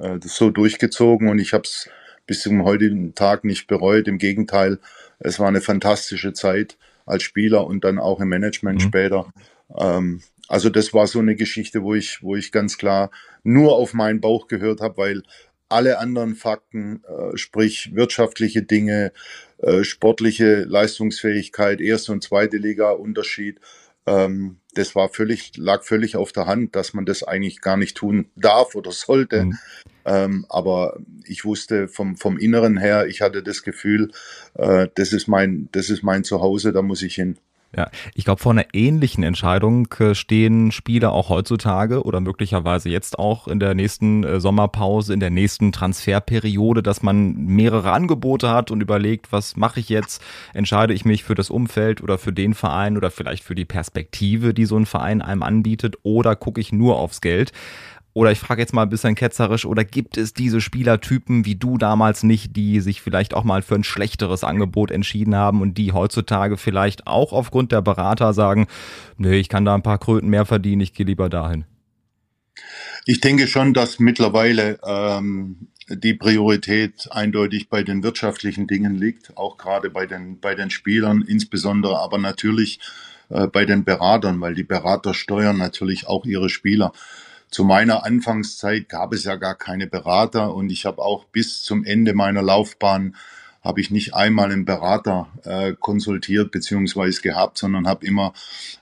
äh, 0.00 0.20
so 0.22 0.50
durchgezogen. 0.50 1.30
Und 1.30 1.40
ich 1.40 1.52
habe 1.52 1.64
es 1.64 1.90
bis 2.28 2.42
zum 2.42 2.62
heutigen 2.62 3.16
Tag 3.16 3.42
nicht 3.42 3.66
bereut. 3.66 4.06
Im 4.06 4.18
Gegenteil, 4.18 4.78
es 5.18 5.40
war 5.40 5.48
eine 5.48 5.60
fantastische 5.60 6.32
Zeit 6.32 6.78
als 7.06 7.22
Spieler 7.22 7.66
und 7.66 7.84
dann 7.84 7.98
auch 7.98 8.20
im 8.20 8.28
Management 8.28 8.80
mhm. 8.80 8.86
später. 8.86 9.32
Ähm, 9.78 10.20
also 10.48 10.70
das 10.70 10.92
war 10.92 11.06
so 11.06 11.18
eine 11.18 11.36
Geschichte, 11.36 11.82
wo 11.82 11.94
ich, 11.94 12.22
wo 12.22 12.36
ich 12.36 12.52
ganz 12.52 12.78
klar 12.78 13.10
nur 13.42 13.74
auf 13.76 13.94
meinen 13.94 14.20
Bauch 14.20 14.48
gehört 14.48 14.80
habe, 14.80 14.98
weil 14.98 15.22
alle 15.68 15.98
anderen 15.98 16.34
Fakten, 16.34 17.02
äh, 17.04 17.36
sprich 17.36 17.94
wirtschaftliche 17.94 18.62
Dinge, 18.62 19.12
äh, 19.58 19.82
sportliche 19.82 20.62
Leistungsfähigkeit, 20.64 21.80
erste 21.80 22.12
und 22.12 22.22
zweite 22.22 22.56
Liga 22.58 22.90
Unterschied, 22.90 23.60
ähm, 24.06 24.58
das 24.74 24.94
war 24.94 25.08
völlig, 25.08 25.56
lag 25.56 25.82
völlig 25.82 26.16
auf 26.16 26.32
der 26.32 26.46
Hand, 26.46 26.76
dass 26.76 26.94
man 26.94 27.06
das 27.06 27.22
eigentlich 27.22 27.60
gar 27.60 27.76
nicht 27.76 27.96
tun 27.96 28.26
darf 28.36 28.74
oder 28.74 28.92
sollte. 28.92 29.44
Mhm. 29.44 29.58
Ähm, 30.04 30.46
aber 30.48 30.98
ich 31.24 31.44
wusste 31.44 31.88
vom, 31.88 32.16
vom 32.16 32.38
Inneren 32.38 32.76
her, 32.76 33.06
ich 33.06 33.22
hatte 33.22 33.42
das 33.42 33.62
Gefühl, 33.62 34.12
äh, 34.54 34.88
das 34.94 35.12
ist 35.12 35.26
mein, 35.26 35.68
das 35.72 35.90
ist 35.90 36.02
mein 36.02 36.24
Zuhause, 36.24 36.72
da 36.72 36.82
muss 36.82 37.02
ich 37.02 37.14
hin. 37.14 37.38
Ja, 37.76 37.90
ich 38.14 38.24
glaube, 38.24 38.40
vor 38.40 38.52
einer 38.52 38.64
ähnlichen 38.72 39.22
Entscheidung 39.22 39.86
äh, 39.98 40.14
stehen 40.14 40.72
Spieler 40.72 41.12
auch 41.12 41.28
heutzutage 41.28 42.04
oder 42.04 42.20
möglicherweise 42.20 42.88
jetzt 42.88 43.18
auch 43.18 43.48
in 43.48 43.60
der 43.60 43.74
nächsten 43.74 44.24
äh, 44.24 44.40
Sommerpause, 44.40 45.12
in 45.12 45.20
der 45.20 45.28
nächsten 45.28 45.72
Transferperiode, 45.72 46.82
dass 46.82 47.02
man 47.02 47.34
mehrere 47.34 47.92
Angebote 47.92 48.48
hat 48.48 48.70
und 48.70 48.80
überlegt, 48.80 49.30
was 49.30 49.56
mache 49.56 49.80
ich 49.80 49.90
jetzt? 49.90 50.22
Entscheide 50.54 50.94
ich 50.94 51.04
mich 51.04 51.22
für 51.22 51.34
das 51.34 51.50
Umfeld 51.50 52.00
oder 52.00 52.16
für 52.16 52.32
den 52.32 52.54
Verein 52.54 52.96
oder 52.96 53.10
vielleicht 53.10 53.44
für 53.44 53.54
die 53.54 53.66
Perspektive, 53.66 54.54
die 54.54 54.64
so 54.64 54.78
ein 54.78 54.86
Verein 54.86 55.20
einem 55.20 55.42
anbietet 55.42 55.96
oder 56.02 56.34
gucke 56.34 56.62
ich 56.62 56.72
nur 56.72 56.96
aufs 56.96 57.20
Geld? 57.20 57.52
Oder 58.16 58.32
ich 58.32 58.38
frage 58.38 58.62
jetzt 58.62 58.72
mal 58.72 58.84
ein 58.84 58.88
bisschen 58.88 59.14
ketzerisch, 59.14 59.66
oder 59.66 59.84
gibt 59.84 60.16
es 60.16 60.32
diese 60.32 60.62
Spielertypen 60.62 61.44
wie 61.44 61.54
du 61.54 61.76
damals 61.76 62.22
nicht, 62.22 62.56
die 62.56 62.80
sich 62.80 63.02
vielleicht 63.02 63.34
auch 63.34 63.44
mal 63.44 63.60
für 63.60 63.74
ein 63.74 63.84
schlechteres 63.84 64.42
Angebot 64.42 64.90
entschieden 64.90 65.34
haben 65.34 65.60
und 65.60 65.76
die 65.76 65.92
heutzutage 65.92 66.56
vielleicht 66.56 67.06
auch 67.06 67.34
aufgrund 67.34 67.72
der 67.72 67.82
Berater 67.82 68.32
sagen, 68.32 68.68
nee, 69.18 69.36
ich 69.36 69.50
kann 69.50 69.66
da 69.66 69.74
ein 69.74 69.82
paar 69.82 69.98
Kröten 69.98 70.30
mehr 70.30 70.46
verdienen, 70.46 70.80
ich 70.80 70.94
gehe 70.94 71.04
lieber 71.04 71.28
dahin? 71.28 71.66
Ich 73.04 73.20
denke 73.20 73.46
schon, 73.46 73.74
dass 73.74 73.98
mittlerweile 73.98 74.78
ähm, 74.82 75.68
die 75.90 76.14
Priorität 76.14 77.08
eindeutig 77.10 77.68
bei 77.68 77.82
den 77.82 78.02
wirtschaftlichen 78.02 78.66
Dingen 78.66 78.94
liegt, 78.94 79.36
auch 79.36 79.58
gerade 79.58 79.90
bei 79.90 80.06
den, 80.06 80.40
bei 80.40 80.54
den 80.54 80.70
Spielern 80.70 81.20
insbesondere, 81.20 81.98
aber 81.98 82.16
natürlich 82.16 82.80
äh, 83.28 83.46
bei 83.46 83.66
den 83.66 83.84
Beratern, 83.84 84.40
weil 84.40 84.54
die 84.54 84.64
Berater 84.64 85.12
steuern 85.12 85.58
natürlich 85.58 86.06
auch 86.06 86.24
ihre 86.24 86.48
Spieler. 86.48 86.94
Zu 87.50 87.64
meiner 87.64 88.04
Anfangszeit 88.04 88.88
gab 88.88 89.12
es 89.12 89.24
ja 89.24 89.36
gar 89.36 89.54
keine 89.54 89.86
Berater 89.86 90.54
und 90.54 90.70
ich 90.70 90.84
habe 90.84 91.02
auch 91.02 91.24
bis 91.26 91.62
zum 91.62 91.84
Ende 91.84 92.12
meiner 92.12 92.42
Laufbahn 92.42 93.14
habe 93.66 93.80
ich 93.80 93.90
nicht 93.90 94.14
einmal 94.14 94.52
einen 94.52 94.64
Berater 94.64 95.28
äh, 95.42 95.74
konsultiert 95.78 96.52
beziehungsweise 96.52 97.20
gehabt, 97.20 97.58
sondern 97.58 97.88
habe 97.88 98.06
immer 98.06 98.32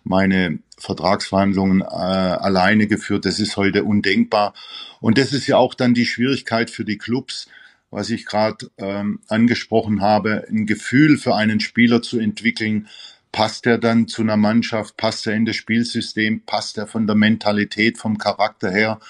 meine 0.05 0.59
Vertragsverhandlungen 0.79 1.81
äh, 1.81 1.85
alleine 1.85 2.87
geführt. 2.87 3.25
Das 3.25 3.41
ist 3.41 3.57
heute 3.57 3.85
undenkbar. 3.85 4.53
Und 5.01 5.17
das 5.17 5.33
ist 5.33 5.47
ja 5.47 5.57
auch 5.57 5.75
dann 5.75 5.95
die 5.95 6.05
Schwierigkeit 6.05 6.71
für 6.71 6.85
die 6.85 6.99
Clubs, 6.99 7.49
was 7.91 8.11
ich 8.11 8.27
gerade 8.27 8.71
ähm, 8.77 9.21
angesprochen 9.29 10.03
habe, 10.03 10.45
ein 10.51 10.67
Gefühl 10.67 11.17
für 11.17 11.35
einen 11.35 11.61
Spieler 11.61 12.03
zu 12.03 12.19
entwickeln, 12.19 12.89
passt 13.35 13.67
er 13.67 13.79
dann 13.79 14.07
zu 14.07 14.23
einer 14.23 14.37
Mannschaft, 14.37 14.97
passt 14.97 15.27
er 15.27 15.35
in 15.35 15.45
das 15.45 15.57
Spielsystem, 15.57 16.43
passt 16.47 16.79
er 16.79 16.87
von 16.87 17.09
der 17.09 17.17
Mentalität, 17.17 17.99
vom 17.99 18.17
Charakter 18.17 18.71
her, 18.71 19.01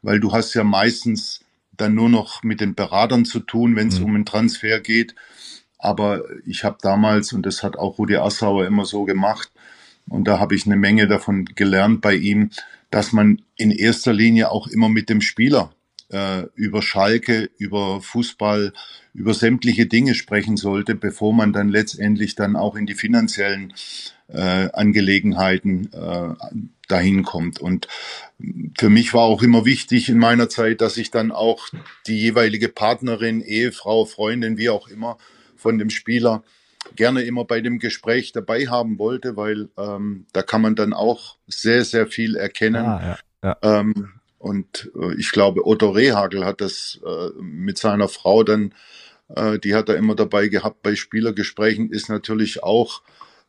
weil 0.00 0.20
du 0.20 0.32
hast 0.32 0.54
ja 0.54 0.64
meistens 0.64 1.40
dann 1.76 1.94
nur 1.94 2.08
noch 2.08 2.42
mit 2.42 2.62
den 2.62 2.74
Beratern 2.74 3.26
zu 3.26 3.40
tun, 3.40 3.76
wenn 3.76 3.88
es 3.88 3.98
mhm. 3.98 4.06
um 4.06 4.14
einen 4.14 4.24
Transfer 4.24 4.80
geht. 4.80 5.14
Aber 5.78 6.22
ich 6.46 6.64
habe 6.64 6.78
damals, 6.80 7.34
und 7.34 7.44
das 7.44 7.62
hat 7.62 7.76
auch 7.76 7.98
Rudi 7.98 8.16
Assauer 8.16 8.66
immer 8.66 8.86
so 8.86 9.04
gemacht, 9.04 9.50
und 10.08 10.24
da 10.24 10.38
habe 10.38 10.54
ich 10.54 10.64
eine 10.64 10.76
Menge 10.76 11.06
davon 11.06 11.44
gelernt 11.44 12.00
bei 12.00 12.14
ihm, 12.14 12.48
dass 12.90 13.12
man 13.12 13.42
in 13.56 13.70
erster 13.70 14.14
Linie 14.14 14.50
auch 14.50 14.66
immer 14.66 14.88
mit 14.88 15.10
dem 15.10 15.20
Spieler 15.20 15.74
äh, 16.14 16.46
über 16.54 16.80
Schalke, 16.80 17.50
über 17.58 18.00
Fußball, 18.00 18.72
über 19.14 19.34
sämtliche 19.34 19.86
Dinge 19.86 20.14
sprechen 20.14 20.56
sollte, 20.56 20.94
bevor 20.94 21.32
man 21.32 21.52
dann 21.52 21.68
letztendlich 21.68 22.36
dann 22.36 22.54
auch 22.54 22.76
in 22.76 22.86
die 22.86 22.94
finanziellen 22.94 23.74
äh, 24.28 24.68
Angelegenheiten 24.72 25.92
äh, 25.92 26.34
dahin 26.88 27.24
kommt. 27.24 27.60
Und 27.60 27.88
für 28.78 28.90
mich 28.90 29.12
war 29.12 29.22
auch 29.22 29.42
immer 29.42 29.64
wichtig 29.64 30.08
in 30.08 30.18
meiner 30.18 30.48
Zeit, 30.48 30.80
dass 30.80 30.96
ich 30.96 31.10
dann 31.10 31.32
auch 31.32 31.68
die 32.06 32.18
jeweilige 32.18 32.68
Partnerin, 32.68 33.40
Ehefrau, 33.40 34.04
Freundin, 34.04 34.56
wie 34.56 34.68
auch 34.68 34.86
immer, 34.88 35.18
von 35.56 35.78
dem 35.78 35.90
Spieler 35.90 36.44
gerne 36.94 37.22
immer 37.22 37.44
bei 37.44 37.60
dem 37.60 37.80
Gespräch 37.80 38.32
dabei 38.32 38.68
haben 38.68 38.98
wollte, 38.98 39.36
weil 39.36 39.68
ähm, 39.76 40.26
da 40.32 40.42
kann 40.42 40.62
man 40.62 40.76
dann 40.76 40.92
auch 40.92 41.38
sehr, 41.48 41.84
sehr 41.84 42.06
viel 42.06 42.36
erkennen. 42.36 42.84
Ah, 42.84 43.18
ja, 43.42 43.56
ja. 43.62 43.80
Ähm, 43.80 44.20
und 44.44 44.92
äh, 44.94 45.14
ich 45.14 45.32
glaube, 45.32 45.66
Otto 45.66 45.88
Rehagel 45.88 46.44
hat 46.44 46.60
das 46.60 47.00
äh, 47.02 47.30
mit 47.40 47.78
seiner 47.78 48.08
Frau 48.08 48.42
dann, 48.44 48.74
äh, 49.34 49.58
die 49.58 49.74
hat 49.74 49.88
er 49.88 49.96
immer 49.96 50.14
dabei 50.14 50.48
gehabt 50.48 50.82
bei 50.82 50.96
Spielergesprächen, 50.96 51.90
ist 51.90 52.10
natürlich 52.10 52.62
auch 52.62 53.00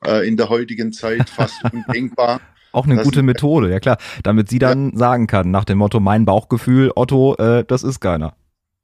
äh, 0.05 0.25
in 0.25 0.37
der 0.37 0.47
heutigen 0.47 0.93
Zeit 0.93 1.29
fast 1.29 1.61
undenkbar. 1.73 2.39
Auch 2.71 2.85
eine 2.85 3.03
gute 3.03 3.23
Methode, 3.23 3.69
ja 3.71 3.81
klar. 3.81 3.97
Damit 4.23 4.49
sie 4.49 4.57
dann 4.57 4.91
ja. 4.91 4.97
sagen 4.97 5.27
kann, 5.27 5.51
nach 5.51 5.65
dem 5.65 5.79
Motto, 5.79 5.99
mein 5.99 6.23
Bauchgefühl, 6.23 6.93
Otto, 6.95 7.35
äh, 7.35 7.65
das 7.65 7.83
ist 7.83 7.99
keiner. 7.99 8.37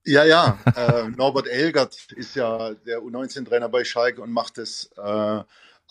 Ja, 0.03 0.25
ja. 0.25 0.57
Äh, 0.75 1.11
Norbert 1.15 1.47
Elgert 1.47 1.95
ist 2.17 2.35
ja 2.35 2.73
der 2.85 2.99
U19-Trainer 2.99 3.69
bei 3.69 3.85
Schalke 3.85 4.21
und 4.21 4.31
macht 4.31 4.57
es 4.57 4.91
äh, 5.01 5.39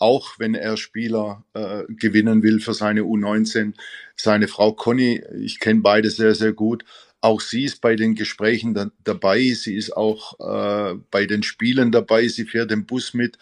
auch 0.01 0.39
wenn 0.39 0.55
er 0.55 0.77
Spieler 0.77 1.45
äh, 1.53 1.83
gewinnen 1.87 2.41
will 2.41 2.59
für 2.59 2.73
seine 2.73 3.01
U19. 3.01 3.73
Seine 4.15 4.47
Frau 4.47 4.73
Conny, 4.73 5.21
ich 5.39 5.59
kenne 5.59 5.81
beide 5.81 6.09
sehr, 6.09 6.33
sehr 6.33 6.53
gut. 6.53 6.83
Auch 7.21 7.39
sie 7.39 7.65
ist 7.65 7.81
bei 7.81 7.95
den 7.95 8.15
Gesprächen 8.15 8.73
da, 8.73 8.89
dabei. 9.03 9.39
Sie 9.53 9.75
ist 9.75 9.95
auch 9.95 10.39
äh, 10.39 10.95
bei 11.11 11.27
den 11.27 11.43
Spielen 11.43 11.91
dabei. 11.91 12.27
Sie 12.27 12.45
fährt 12.45 12.71
den 12.71 12.87
Bus 12.87 13.13
mit, 13.13 13.37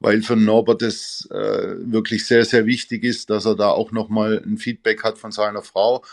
weil 0.00 0.22
für 0.22 0.34
Norbert 0.34 0.82
es 0.82 1.28
äh, 1.30 1.76
wirklich 1.78 2.26
sehr, 2.26 2.44
sehr 2.44 2.66
wichtig 2.66 3.04
ist, 3.04 3.30
dass 3.30 3.44
er 3.44 3.54
da 3.54 3.68
auch 3.68 3.92
nochmal 3.92 4.42
ein 4.44 4.58
Feedback 4.58 5.04
hat 5.04 5.16
von 5.16 5.30
seiner 5.30 5.62
Frau. 5.62 6.04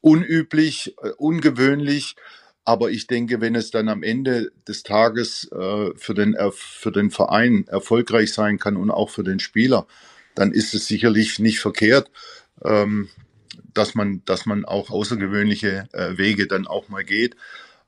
Unüblich, 0.00 0.94
äh, 1.02 1.10
ungewöhnlich, 1.18 2.16
aber 2.64 2.90
ich 2.90 3.06
denke, 3.06 3.40
wenn 3.40 3.54
es 3.54 3.70
dann 3.70 3.88
am 3.88 4.02
Ende 4.02 4.52
des 4.68 4.82
Tages 4.82 5.50
äh, 5.52 5.90
für, 5.96 6.14
den, 6.14 6.36
für 6.52 6.92
den 6.92 7.10
Verein 7.10 7.66
erfolgreich 7.66 8.32
sein 8.32 8.58
kann 8.58 8.76
und 8.76 8.90
auch 8.90 9.10
für 9.10 9.24
den 9.24 9.40
Spieler, 9.40 9.86
dann 10.34 10.52
ist 10.52 10.74
es 10.74 10.86
sicherlich 10.86 11.38
nicht 11.38 11.60
verkehrt, 11.60 12.10
ähm, 12.64 13.08
dass, 13.74 13.94
man, 13.94 14.24
dass 14.24 14.46
man 14.46 14.64
auch 14.64 14.90
außergewöhnliche 14.90 15.88
äh, 15.92 16.16
Wege 16.16 16.46
dann 16.46 16.66
auch 16.66 16.88
mal 16.88 17.04
geht. 17.04 17.36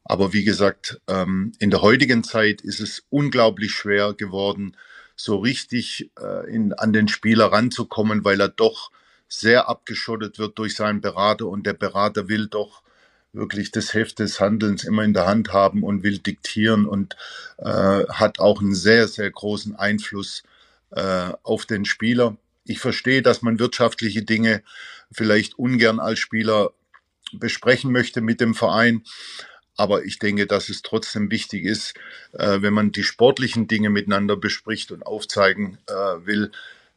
Aber 0.05 0.33
wie 0.33 0.45
gesagt, 0.45 1.01
ähm, 1.09 1.53
in 1.59 1.71
der 1.71 1.81
heutigen 1.81 2.25
Zeit 2.25 2.61
ist 2.61 2.81
es 2.81 3.05
unglaublich 3.11 3.73
schwer 3.73 4.13
geworden, 4.13 4.77
so 5.17 5.39
richtig 5.39 6.11
äh, 6.21 6.53
in, 6.53 6.73
an 6.75 6.93
den 6.93 7.09
Spieler 7.09 7.47
ranzukommen, 7.47 8.25
weil 8.25 8.41
er 8.41 8.49
doch 8.49 8.91
sehr 9.29 9.69
abgeschottet 9.69 10.39
wird 10.39 10.59
durch 10.59 10.75
seinen 10.75 11.01
Berater 11.01 11.47
und 11.47 11.65
der 11.65 11.73
Berater 11.73 12.29
will 12.29 12.49
doch 12.49 12.83
wirklich 13.35 13.71
das 13.71 13.95
Heft 13.95 14.19
des 14.19 14.41
Handelns 14.41 14.85
immer 14.85 15.03
in 15.03 15.15
der 15.15 15.27
Hand 15.27 15.53
haben 15.53 15.83
und 15.83 16.03
will 16.03 16.19
diktieren 16.19 16.87
und 16.87 17.17
äh, 17.59 18.05
hat 18.09 18.39
auch 18.39 18.61
einen 18.61 18.75
sehr, 18.75 19.09
sehr 19.09 19.31
großen 19.31 19.75
Einfluss 19.77 20.43
äh, 20.91 21.33
auf 21.43 21.67
den 21.67 21.85
Spieler. 21.85 22.37
Ich 22.65 22.79
verstehe, 22.79 23.23
dass 23.23 23.43
man 23.43 23.59
wirtschaftliche 23.59 24.23
Dinge 24.23 24.63
vielleicht 25.13 25.59
ungern 25.59 26.01
als 26.01 26.19
Spieler 26.19 26.71
besprechen 27.33 27.93
möchte 27.93 28.21
mit 28.21 28.41
dem 28.41 28.55
Verein. 28.55 29.03
Aber 29.77 30.05
ich 30.05 30.19
denke, 30.21 30.47
dass 30.47 30.69
es 30.69 30.83
trotzdem 30.83 31.31
wichtig 31.31 31.65
ist, 31.65 31.95
äh, 32.33 32.63
wenn 32.63 32.73
man 32.73 32.93
die 32.93 33.03
sportlichen 33.03 33.67
Dinge 33.67 33.91
miteinander 33.91 34.37
bespricht 34.37 34.93
und 34.93 35.05
aufzeigen 35.05 35.79
äh, 35.89 36.27
will, 36.27 36.53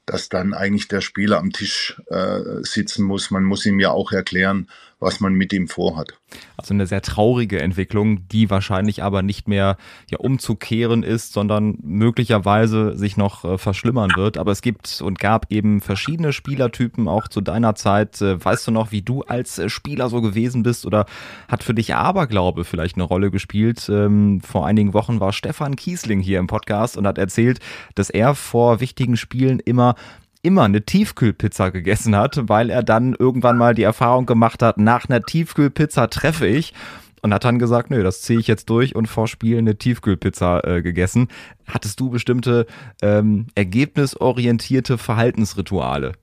dass 0.06 0.30
dann 0.30 0.54
eigentlich 0.54 0.88
der 0.88 1.02
Spieler 1.02 1.40
am 1.40 1.52
Tisch 1.52 2.02
äh, 2.08 2.40
sitzen 2.62 3.04
muss. 3.04 3.30
Man 3.30 3.44
muss 3.44 3.66
ihm 3.66 3.80
ja 3.80 3.92
auch 3.92 4.12
erklären, 4.12 4.70
was 5.00 5.20
man 5.20 5.34
mit 5.34 5.54
ihm 5.54 5.68
vorhat. 5.68 6.18
Also 6.58 6.74
eine 6.74 6.88
sehr 6.88 7.02
traurige 7.02 7.62
Entwicklung, 7.62 8.28
die 8.30 8.50
wahrscheinlich 8.50 9.04
aber 9.04 9.22
nicht 9.22 9.48
mehr 9.48 9.78
ja 10.10 10.18
umzukehren 10.18 11.04
ist, 11.04 11.34
sondern 11.34 11.78
möglicherweise 11.84 12.98
sich 12.98 13.16
noch 13.16 13.46
äh, 13.46 13.58
verschlimmern 13.58 14.12
wird. 14.16 14.38
Aber 14.38 14.52
es 14.52 14.62
gibt 14.62 15.02
und 15.02 15.20
gab 15.20 15.52
eben 15.52 15.82
verschiedene 15.82 16.34
Spielertypen 16.34 17.08
auch 17.08 17.28
zu 17.28 17.42
deiner 17.42 17.76
Zeit. 17.76 18.22
Äh, 18.22 18.44
weißt 18.44 18.68
du 18.68 18.72
noch, 18.72 18.92
wie 18.92 19.04
du 19.04 19.22
als 19.22 19.60
äh, 19.60 19.70
Spieler 19.70 20.10
so 20.10 20.22
gewesen 20.22 20.64
bist 20.64 20.86
oder 20.86 21.06
hat 21.48 21.64
für 21.64 21.76
dich 21.76 21.94
Aberglaube 21.94 22.64
vielleicht 22.64 22.96
eine 22.96 23.04
Rolle 23.04 23.30
gespielt? 23.30 23.88
Ähm, 23.90 24.42
vor 24.42 24.66
einigen 24.66 24.94
Wochen 24.94 25.20
war 25.20 25.32
Stefan 25.32 25.76
Kiesling 25.76 26.22
hier 26.22 26.40
im 26.40 26.48
Podcast 26.48 26.98
und 26.98 27.06
hat 27.06 27.20
erzählt, 27.20 27.60
dass 27.94 28.10
er 28.10 28.34
vor 28.34 28.80
wichtigen 28.80 29.16
Spielen 29.16 29.60
immer 29.60 29.96
immer 30.42 30.64
eine 30.64 30.84
Tiefkühlpizza 30.84 31.70
gegessen 31.70 32.16
hat, 32.16 32.40
weil 32.50 32.70
er 32.70 32.84
dann 32.84 33.14
irgendwann 33.14 33.58
mal 33.58 33.74
die 33.74 33.84
Erfahrung 33.84 34.26
gemacht 34.26 34.62
hat, 34.62 34.78
nach 34.78 35.10
einer 35.10 35.22
Tiefkühlpizza 35.22 36.08
treffe 36.08 36.48
ich 36.48 36.74
und 37.22 37.34
hat 37.34 37.44
dann 37.44 37.60
gesagt, 37.60 37.90
nö, 37.90 38.04
das 38.04 38.22
ziehe 38.22 38.40
ich 38.40 38.48
jetzt 38.48 38.70
durch 38.70 38.96
und 38.96 39.08
vor 39.08 39.28
Spiel 39.28 39.58
eine 39.58 39.78
Tiefkühlpizza 39.78 40.62
äh, 40.62 40.82
gegessen. 40.82 41.28
Hattest 41.68 42.00
du 42.00 42.10
bestimmte 42.10 42.68
ähm, 43.02 43.48
ergebnisorientierte 43.56 44.98
Verhaltensrituale? 44.98 46.14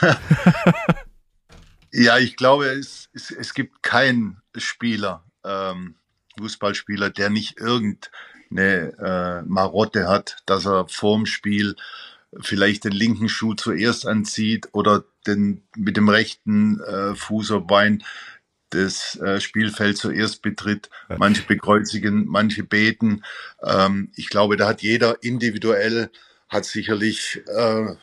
ja, 1.92 2.18
ich 2.18 2.36
glaube, 2.36 2.66
es, 2.66 3.08
es, 3.12 3.30
es 3.30 3.54
gibt 3.54 3.82
keinen 3.82 4.40
Spieler 4.56 5.24
ähm, 5.44 5.96
Fußballspieler, 6.38 7.10
der 7.10 7.30
nicht 7.30 7.58
irgendeine 7.58 8.92
äh, 8.98 9.42
Marotte 9.42 10.08
hat, 10.08 10.36
dass 10.46 10.66
er 10.66 10.88
vorm 10.88 11.26
Spiel 11.26 11.74
vielleicht 12.40 12.84
den 12.84 12.92
linken 12.92 13.28
Schuh 13.28 13.54
zuerst 13.54 14.06
anzieht 14.06 14.68
oder 14.72 15.04
den 15.26 15.62
mit 15.76 15.96
dem 15.96 16.08
rechten 16.08 16.80
äh, 16.80 17.14
Fuß 17.14 17.52
oder 17.52 17.66
Bein 17.66 18.02
das 18.70 19.16
äh, 19.16 19.40
Spielfeld 19.40 19.96
zuerst 19.96 20.42
betritt. 20.42 20.90
Manche 21.16 21.42
bekreuzigen, 21.42 22.26
manche 22.26 22.64
beten. 22.64 23.24
Ähm, 23.62 24.10
ich 24.14 24.28
glaube, 24.28 24.56
da 24.56 24.68
hat 24.68 24.82
jeder 24.82 25.22
individuell 25.22 26.10
hat 26.48 26.64
sicherlich 26.64 27.42
äh, 27.46 27.94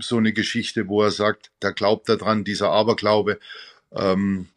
so 0.00 0.16
eine 0.16 0.32
Geschichte, 0.32 0.88
wo 0.88 1.02
er 1.02 1.10
sagt, 1.10 1.50
da 1.60 1.70
glaubt 1.70 2.08
er 2.08 2.16
dran, 2.16 2.44
dieser 2.44 2.70
Aberglaube. 2.70 3.38
Ähm, 3.92 4.48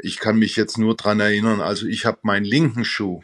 ich 0.00 0.18
kann 0.18 0.38
mich 0.38 0.56
jetzt 0.56 0.78
nur 0.78 0.96
dran 0.96 1.20
erinnern, 1.20 1.60
also 1.60 1.86
ich 1.86 2.06
habe 2.06 2.18
meinen 2.22 2.44
linken 2.44 2.84
Schuh, 2.84 3.22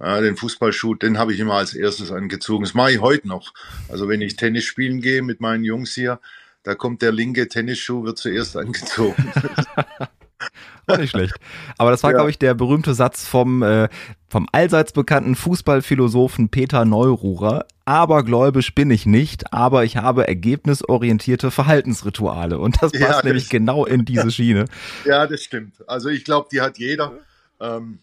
ja, 0.00 0.20
den 0.20 0.36
Fußballschuh, 0.36 0.94
den 0.94 1.18
habe 1.18 1.32
ich 1.32 1.40
immer 1.40 1.54
als 1.54 1.74
erstes 1.74 2.10
angezogen. 2.10 2.64
Das 2.64 2.74
mache 2.74 2.92
ich 2.92 3.00
heute 3.00 3.28
noch. 3.28 3.52
Also 3.88 4.08
wenn 4.08 4.20
ich 4.20 4.36
Tennis 4.36 4.64
spielen 4.64 5.00
gehe 5.00 5.22
mit 5.22 5.40
meinen 5.40 5.64
Jungs 5.64 5.94
hier, 5.94 6.20
da 6.62 6.74
kommt 6.74 7.02
der 7.02 7.12
linke 7.12 7.48
Tennisschuh, 7.48 8.04
wird 8.04 8.18
zuerst 8.18 8.56
angezogen. 8.56 9.32
War 10.86 10.98
nicht 10.98 11.10
schlecht. 11.10 11.34
Aber 11.78 11.90
das 11.90 12.02
war, 12.02 12.10
ja. 12.10 12.16
glaube 12.18 12.30
ich, 12.30 12.38
der 12.38 12.52
berühmte 12.52 12.92
Satz 12.92 13.26
vom, 13.26 13.62
äh, 13.62 13.88
vom 14.28 14.46
allseits 14.52 14.92
bekannten 14.92 15.34
Fußballphilosophen 15.34 16.50
Peter 16.50 16.84
Neururer. 16.84 17.66
Abergläubisch 17.86 18.74
bin 18.74 18.90
ich 18.90 19.06
nicht, 19.06 19.52
aber 19.52 19.84
ich 19.84 19.96
habe 19.96 20.28
ergebnisorientierte 20.28 21.50
Verhaltensrituale. 21.50 22.58
Und 22.58 22.82
das 22.82 22.92
passt 22.92 23.02
ja, 23.02 23.08
das 23.08 23.24
nämlich 23.24 23.48
genau 23.48 23.86
in 23.86 24.04
diese 24.04 24.30
Schiene. 24.30 24.66
Ja, 25.06 25.26
das 25.26 25.42
stimmt. 25.42 25.76
Also 25.86 26.08
ich 26.10 26.24
glaube, 26.24 26.48
die 26.52 26.60
hat 26.60 26.78
jeder. 26.78 27.12
Ähm, 27.60 28.00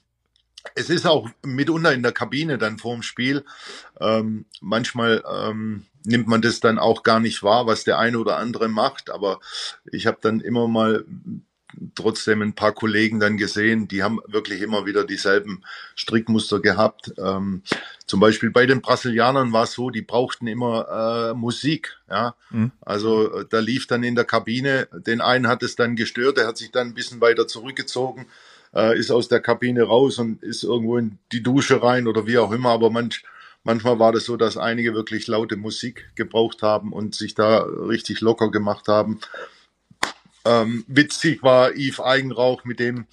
es 0.75 0.89
ist 0.89 1.05
auch 1.05 1.29
mitunter 1.43 1.93
in 1.93 2.03
der 2.03 2.11
Kabine 2.11 2.57
dann 2.57 2.77
vorm 2.77 3.01
Spiel. 3.01 3.43
Ähm, 3.99 4.45
manchmal 4.59 5.23
ähm, 5.29 5.85
nimmt 6.03 6.27
man 6.27 6.41
das 6.41 6.59
dann 6.59 6.79
auch 6.79 7.03
gar 7.03 7.19
nicht 7.19 7.43
wahr, 7.43 7.67
was 7.67 7.83
der 7.83 7.99
eine 7.99 8.19
oder 8.19 8.37
andere 8.37 8.67
macht. 8.67 9.09
Aber 9.09 9.39
ich 9.91 10.07
habe 10.07 10.17
dann 10.21 10.39
immer 10.39 10.67
mal 10.67 11.05
trotzdem 11.95 12.41
ein 12.41 12.53
paar 12.53 12.73
Kollegen 12.73 13.19
dann 13.19 13.37
gesehen, 13.37 13.87
die 13.87 14.03
haben 14.03 14.19
wirklich 14.27 14.61
immer 14.61 14.85
wieder 14.85 15.05
dieselben 15.05 15.63
Strickmuster 15.95 16.59
gehabt. 16.59 17.13
Ähm, 17.17 17.63
zum 18.05 18.19
Beispiel 18.19 18.51
bei 18.51 18.65
den 18.65 18.81
Brasilianern 18.81 19.53
war 19.53 19.63
es 19.63 19.73
so, 19.73 19.89
die 19.89 20.01
brauchten 20.01 20.47
immer 20.47 21.31
äh, 21.31 21.33
Musik. 21.33 21.97
Ja, 22.09 22.35
mhm. 22.49 22.71
also 22.81 23.39
äh, 23.39 23.45
da 23.49 23.59
lief 23.59 23.87
dann 23.87 24.03
in 24.03 24.15
der 24.15 24.25
Kabine. 24.25 24.87
Den 24.91 25.21
einen 25.21 25.47
hat 25.47 25.63
es 25.63 25.75
dann 25.75 25.95
gestört, 25.95 26.37
der 26.37 26.47
hat 26.47 26.57
sich 26.57 26.71
dann 26.71 26.87
ein 26.87 26.93
bisschen 26.93 27.21
weiter 27.21 27.47
zurückgezogen, 27.47 28.27
äh, 28.73 28.97
ist 28.97 29.11
aus 29.11 29.27
der 29.27 29.39
Kabine 29.39 29.83
raus 29.83 30.19
und 30.19 30.41
ist 30.43 30.63
irgendwo 30.63 30.97
in 30.97 31.17
die 31.31 31.43
Dusche 31.43 31.81
rein 31.81 32.07
oder 32.07 32.27
wie 32.27 32.37
auch 32.37 32.51
immer. 32.51 32.69
Aber 32.69 32.89
manch, 32.89 33.23
manchmal 33.63 33.99
war 33.99 34.11
das 34.11 34.25
so, 34.25 34.37
dass 34.37 34.57
einige 34.57 34.93
wirklich 34.93 35.27
laute 35.27 35.57
Musik 35.57 36.11
gebraucht 36.15 36.61
haben 36.61 36.93
und 36.93 37.15
sich 37.15 37.35
da 37.35 37.59
richtig 37.59 38.21
locker 38.21 38.51
gemacht 38.51 38.87
haben. 38.87 39.19
Ähm, 40.45 40.83
witzig 40.87 41.43
war 41.43 41.71
Yves 41.71 41.99
Eigenrauch, 41.99 42.63
mit 42.65 42.79
dem 42.79 43.05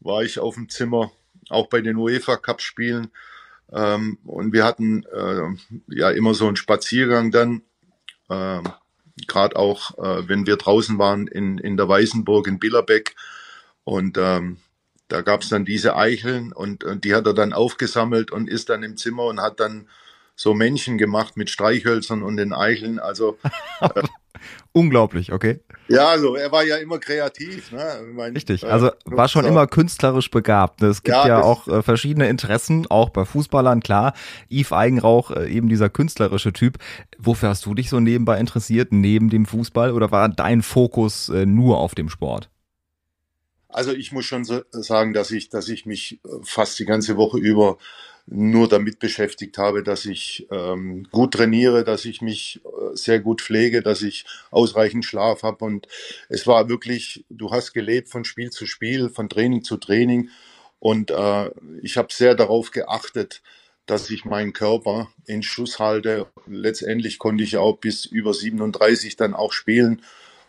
war 0.00 0.22
ich 0.22 0.38
auf 0.38 0.54
dem 0.54 0.68
Zimmer, 0.68 1.12
auch 1.48 1.68
bei 1.68 1.80
den 1.80 1.96
UEFA 1.96 2.36
Cup 2.36 2.60
Spielen. 2.60 3.10
Ähm, 3.72 4.18
und 4.24 4.52
wir 4.52 4.64
hatten 4.64 5.04
äh, 5.04 5.42
ja 5.88 6.10
immer 6.10 6.34
so 6.34 6.46
einen 6.46 6.56
Spaziergang 6.56 7.30
dann, 7.30 7.62
äh, 8.28 8.60
gerade 9.26 9.56
auch, 9.56 9.96
äh, 9.98 10.28
wenn 10.28 10.46
wir 10.46 10.56
draußen 10.56 10.98
waren 10.98 11.26
in, 11.26 11.58
in 11.58 11.76
der 11.76 11.88
Weißenburg 11.88 12.46
in 12.46 12.58
Billerbeck. 12.58 13.16
Und 13.84 14.18
ähm, 14.18 14.58
da 15.14 15.22
gab 15.22 15.42
es 15.42 15.48
dann 15.48 15.64
diese 15.64 15.94
Eicheln 15.94 16.52
und, 16.52 16.82
und 16.82 17.04
die 17.04 17.14
hat 17.14 17.24
er 17.24 17.34
dann 17.34 17.52
aufgesammelt 17.52 18.32
und 18.32 18.48
ist 18.48 18.68
dann 18.68 18.82
im 18.82 18.96
Zimmer 18.96 19.26
und 19.26 19.40
hat 19.40 19.60
dann 19.60 19.86
so 20.34 20.54
Männchen 20.54 20.98
gemacht 20.98 21.36
mit 21.36 21.50
Streichhölzern 21.50 22.24
und 22.24 22.36
den 22.36 22.52
Eicheln. 22.52 22.98
Also 22.98 23.38
äh, 23.80 24.02
unglaublich, 24.72 25.32
okay. 25.32 25.60
Ja, 25.86 26.08
also 26.08 26.34
er 26.34 26.50
war 26.50 26.64
ja 26.64 26.78
immer 26.78 26.98
kreativ. 26.98 27.70
Ne? 27.70 28.00
Mein, 28.12 28.32
Richtig, 28.32 28.64
äh, 28.64 28.66
also 28.66 28.90
war 29.04 29.28
schon 29.28 29.44
immer 29.44 29.68
künstlerisch 29.68 30.32
begabt. 30.32 30.82
Es 30.82 31.04
gibt 31.04 31.16
ja, 31.16 31.28
ja 31.28 31.42
auch 31.42 31.68
äh, 31.68 31.84
verschiedene 31.84 32.28
Interessen, 32.28 32.88
auch 32.88 33.10
bei 33.10 33.24
Fußballern, 33.24 33.78
klar. 33.78 34.14
Yves 34.50 34.72
Eigenrauch, 34.72 35.30
äh, 35.30 35.48
eben 35.48 35.68
dieser 35.68 35.90
künstlerische 35.90 36.52
Typ. 36.52 36.78
Wofür 37.20 37.50
hast 37.50 37.64
du 37.66 37.74
dich 37.74 37.88
so 37.88 38.00
nebenbei 38.00 38.40
interessiert, 38.40 38.90
neben 38.90 39.30
dem 39.30 39.46
Fußball? 39.46 39.92
Oder 39.92 40.10
war 40.10 40.28
dein 40.28 40.62
Fokus 40.62 41.28
äh, 41.28 41.46
nur 41.46 41.78
auf 41.78 41.94
dem 41.94 42.08
Sport? 42.08 42.50
Also 43.74 43.92
ich 43.92 44.12
muss 44.12 44.24
schon 44.24 44.44
so 44.44 44.62
sagen, 44.70 45.12
dass 45.12 45.32
ich, 45.32 45.48
dass 45.48 45.68
ich 45.68 45.84
mich 45.84 46.20
äh, 46.24 46.28
fast 46.44 46.78
die 46.78 46.84
ganze 46.84 47.16
Woche 47.16 47.38
über 47.38 47.76
nur 48.26 48.68
damit 48.68 49.00
beschäftigt 49.00 49.58
habe, 49.58 49.82
dass 49.82 50.06
ich 50.06 50.46
ähm, 50.50 51.06
gut 51.10 51.34
trainiere, 51.34 51.84
dass 51.84 52.04
ich 52.04 52.22
mich 52.22 52.60
äh, 52.64 52.96
sehr 52.96 53.20
gut 53.20 53.42
pflege, 53.42 53.82
dass 53.82 54.00
ich 54.02 54.24
ausreichend 54.50 55.04
Schlaf 55.04 55.42
habe. 55.42 55.64
Und 55.64 55.88
es 56.28 56.46
war 56.46 56.68
wirklich, 56.68 57.24
du 57.28 57.50
hast 57.50 57.74
gelebt 57.74 58.08
von 58.08 58.24
Spiel 58.24 58.50
zu 58.50 58.66
Spiel, 58.66 59.10
von 59.10 59.28
Training 59.28 59.64
zu 59.64 59.76
Training. 59.76 60.30
Und 60.78 61.10
äh, 61.10 61.50
ich 61.82 61.96
habe 61.96 62.12
sehr 62.12 62.34
darauf 62.36 62.70
geachtet, 62.70 63.42
dass 63.86 64.08
ich 64.08 64.24
meinen 64.24 64.52
Körper 64.52 65.08
in 65.26 65.42
Schuss 65.42 65.80
halte. 65.80 66.26
Letztendlich 66.46 67.18
konnte 67.18 67.44
ich 67.44 67.56
auch 67.56 67.76
bis 67.78 68.06
über 68.06 68.32
37 68.32 69.16
dann 69.16 69.34
auch 69.34 69.52
spielen, 69.52 70.00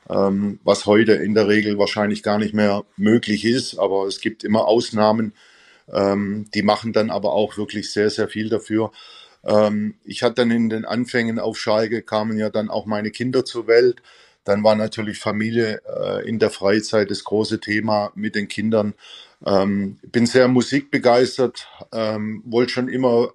ähm, 0.09 0.59
was 0.63 0.85
heute 0.85 1.13
in 1.13 1.33
der 1.33 1.47
Regel 1.47 1.77
wahrscheinlich 1.77 2.23
gar 2.23 2.37
nicht 2.37 2.53
mehr 2.53 2.83
möglich 2.97 3.45
ist. 3.45 3.77
Aber 3.77 4.05
es 4.07 4.21
gibt 4.21 4.43
immer 4.43 4.65
Ausnahmen. 4.65 5.33
Ähm, 5.91 6.45
die 6.53 6.63
machen 6.63 6.93
dann 6.93 7.09
aber 7.09 7.33
auch 7.33 7.57
wirklich 7.57 7.91
sehr, 7.91 8.09
sehr 8.09 8.27
viel 8.27 8.49
dafür. 8.49 8.91
Ähm, 9.43 9.95
ich 10.03 10.23
hatte 10.23 10.35
dann 10.35 10.51
in 10.51 10.69
den 10.69 10.85
Anfängen 10.85 11.39
auf 11.39 11.57
Schalke 11.57 12.01
kamen 12.01 12.37
ja 12.37 12.49
dann 12.49 12.69
auch 12.69 12.85
meine 12.85 13.11
Kinder 13.11 13.45
zur 13.45 13.67
Welt. 13.67 14.01
Dann 14.43 14.63
war 14.63 14.75
natürlich 14.75 15.17
Familie 15.19 15.81
äh, 15.87 16.27
in 16.27 16.39
der 16.39 16.51
Freizeit 16.51 17.09
das 17.09 17.23
große 17.23 17.59
Thema 17.59 18.11
mit 18.15 18.35
den 18.35 18.47
Kindern. 18.47 18.93
Ähm, 19.45 19.97
bin 20.03 20.25
sehr 20.25 20.47
musikbegeistert, 20.47 21.67
ähm, 21.91 22.41
wollte 22.45 22.73
schon 22.73 22.87
immer 22.87 23.33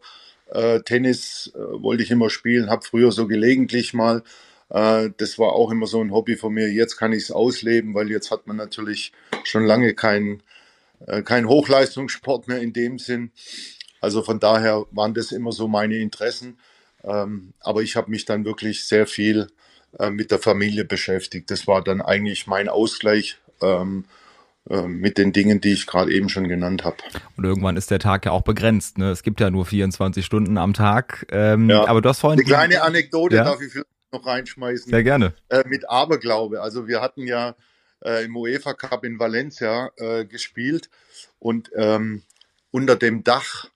äh, 0.50 0.80
Tennis, 0.80 1.52
äh, 1.54 1.82
wollte 1.82 2.02
ich 2.02 2.10
immer 2.10 2.30
spielen, 2.30 2.70
habe 2.70 2.84
früher 2.84 3.12
so 3.12 3.26
gelegentlich 3.26 3.92
mal. 3.94 4.22
Äh, 4.70 5.10
das 5.16 5.38
war 5.38 5.52
auch 5.52 5.70
immer 5.70 5.86
so 5.86 6.00
ein 6.00 6.12
Hobby 6.12 6.36
von 6.36 6.54
mir. 6.54 6.70
Jetzt 6.70 6.96
kann 6.96 7.12
ich 7.12 7.24
es 7.24 7.30
ausleben, 7.30 7.94
weil 7.94 8.10
jetzt 8.10 8.30
hat 8.30 8.46
man 8.46 8.56
natürlich 8.56 9.12
schon 9.44 9.64
lange 9.64 9.94
keinen 9.94 10.42
äh, 11.06 11.22
kein 11.22 11.48
Hochleistungssport 11.48 12.48
mehr 12.48 12.60
in 12.60 12.72
dem 12.72 12.98
Sinn. 12.98 13.32
Also 14.00 14.22
von 14.22 14.40
daher 14.40 14.86
waren 14.90 15.14
das 15.14 15.32
immer 15.32 15.52
so 15.52 15.68
meine 15.68 15.96
Interessen. 15.96 16.58
Ähm, 17.04 17.52
aber 17.60 17.82
ich 17.82 17.96
habe 17.96 18.10
mich 18.10 18.24
dann 18.24 18.44
wirklich 18.44 18.84
sehr 18.84 19.06
viel 19.06 19.48
äh, 19.98 20.10
mit 20.10 20.30
der 20.30 20.38
Familie 20.38 20.84
beschäftigt. 20.84 21.50
Das 21.50 21.66
war 21.66 21.82
dann 21.82 22.00
eigentlich 22.00 22.46
mein 22.46 22.68
Ausgleich 22.68 23.38
ähm, 23.62 24.04
äh, 24.68 24.82
mit 24.82 25.16
den 25.16 25.32
Dingen, 25.32 25.60
die 25.60 25.72
ich 25.72 25.86
gerade 25.86 26.12
eben 26.12 26.28
schon 26.28 26.48
genannt 26.48 26.84
habe. 26.84 26.96
Und 27.36 27.44
irgendwann 27.44 27.76
ist 27.76 27.90
der 27.90 27.98
Tag 27.98 28.26
ja 28.26 28.32
auch 28.32 28.42
begrenzt. 28.42 28.98
Ne? 28.98 29.10
Es 29.10 29.22
gibt 29.22 29.40
ja 29.40 29.50
nur 29.50 29.64
24 29.64 30.24
Stunden 30.24 30.58
am 30.58 30.74
Tag. 30.74 31.26
Ähm, 31.30 31.70
ja. 31.70 31.86
Aber 31.86 32.02
du 32.02 32.08
hast 32.10 32.20
vorhin 32.20 32.38
eine 32.38 32.46
kleine 32.46 32.82
Anekdote 32.82 33.36
ja? 33.36 33.44
darf 33.44 33.60
ich 33.62 33.72
noch 34.12 34.26
reinschmeißen. 34.26 34.90
Sehr 34.90 35.02
gerne. 35.02 35.34
Äh, 35.48 35.64
mit 35.66 35.88
Aberglaube. 35.88 36.60
Also 36.60 36.88
wir 36.88 37.00
hatten 37.00 37.26
ja 37.26 37.54
äh, 38.04 38.24
im 38.24 38.36
UEFA 38.36 38.74
Cup 38.74 39.04
in 39.04 39.18
Valencia 39.18 39.90
äh, 39.96 40.24
gespielt 40.24 40.90
und 41.38 41.70
ähm, 41.74 42.22
unter 42.70 42.96
dem 42.96 43.24
Dach 43.24 43.66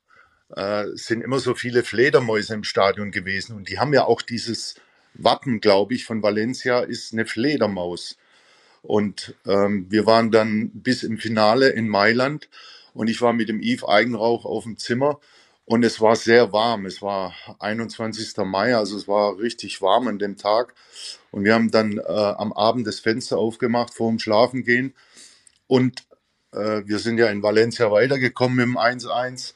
äh, 0.55 0.87
sind 0.95 1.23
immer 1.23 1.39
so 1.39 1.55
viele 1.55 1.83
Fledermäuse 1.83 2.55
im 2.55 2.65
Stadion 2.65 3.11
gewesen 3.11 3.57
und 3.57 3.69
die 3.69 3.79
haben 3.79 3.93
ja 3.93 4.05
auch 4.05 4.23
dieses 4.23 4.77
Wappen, 5.15 5.61
glaube 5.61 5.95
ich, 5.95 6.05
von 6.05 6.23
Valencia 6.23 6.81
ist 6.81 7.13
eine 7.13 7.25
Fledermaus. 7.25 8.17
Und 8.83 9.35
ähm, 9.47 9.87
wir 9.89 10.07
waren 10.07 10.31
dann 10.31 10.71
bis 10.75 11.05
im 11.05 11.19
Finale 11.19 11.71
in 11.71 11.89
Mailand 11.89 12.49
und 12.93 13.09
ich 13.09 13.23
war 13.23 13.33
mit 13.33 13.49
dem 13.49 13.61
Yves 13.63 13.85
Eigenrauch 13.85 14.45
auf 14.45 14.65
dem 14.65 14.77
Zimmer 14.77 15.21
und 15.67 15.85
es 15.85 16.01
war 16.01 16.17
sehr 16.17 16.53
warm. 16.53 16.87
Es 16.87 17.01
war 17.01 17.35
21. 17.59 18.37
Mai, 18.45 18.77
also 18.77 18.97
es 18.97 19.09
war 19.09 19.39
richtig 19.39 19.81
warm 19.81 20.09
an 20.09 20.19
dem 20.19 20.37
Tag. 20.37 20.75
Und 21.31 21.45
wir 21.45 21.55
haben 21.55 21.71
dann 21.71 21.99
äh, 21.99 22.03
am 22.03 22.53
Abend 22.53 22.87
das 22.87 23.01
Fenster 23.01 23.39
aufgemacht 23.39 23.95
vor 23.95 24.11
dem 24.11 24.19
Schlafengehen. 24.19 24.95
Und 25.67 26.05
äh, 26.53 26.83
wir 26.85 26.99
sind 26.99 27.19
ja 27.19 27.29
in 27.29 27.43
Valencia 27.43 27.91
weitergekommen 27.91 28.57
mit 28.57 28.67
dem 28.67 28.79
1-1. 28.79 29.55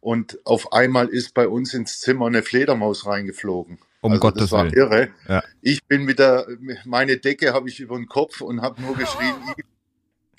Und 0.00 0.38
auf 0.46 0.72
einmal 0.72 1.08
ist 1.08 1.34
bei 1.34 1.46
uns 1.46 1.74
ins 1.74 2.00
Zimmer 2.00 2.26
eine 2.26 2.42
Fledermaus 2.42 3.06
reingeflogen. 3.06 3.78
Um 4.00 4.12
also 4.12 4.20
Gottes 4.20 4.42
das 4.44 4.52
war 4.52 4.64
Willen. 4.64 4.74
irre. 4.74 5.08
Ja. 5.28 5.42
Ich 5.60 5.84
bin 5.84 6.08
wieder, 6.08 6.46
meine 6.86 7.18
Decke 7.18 7.52
habe 7.52 7.68
ich 7.68 7.80
über 7.80 7.96
den 7.96 8.06
Kopf 8.06 8.40
und 8.40 8.62
habe 8.62 8.80
nur 8.80 8.96
geschrien, 8.96 9.34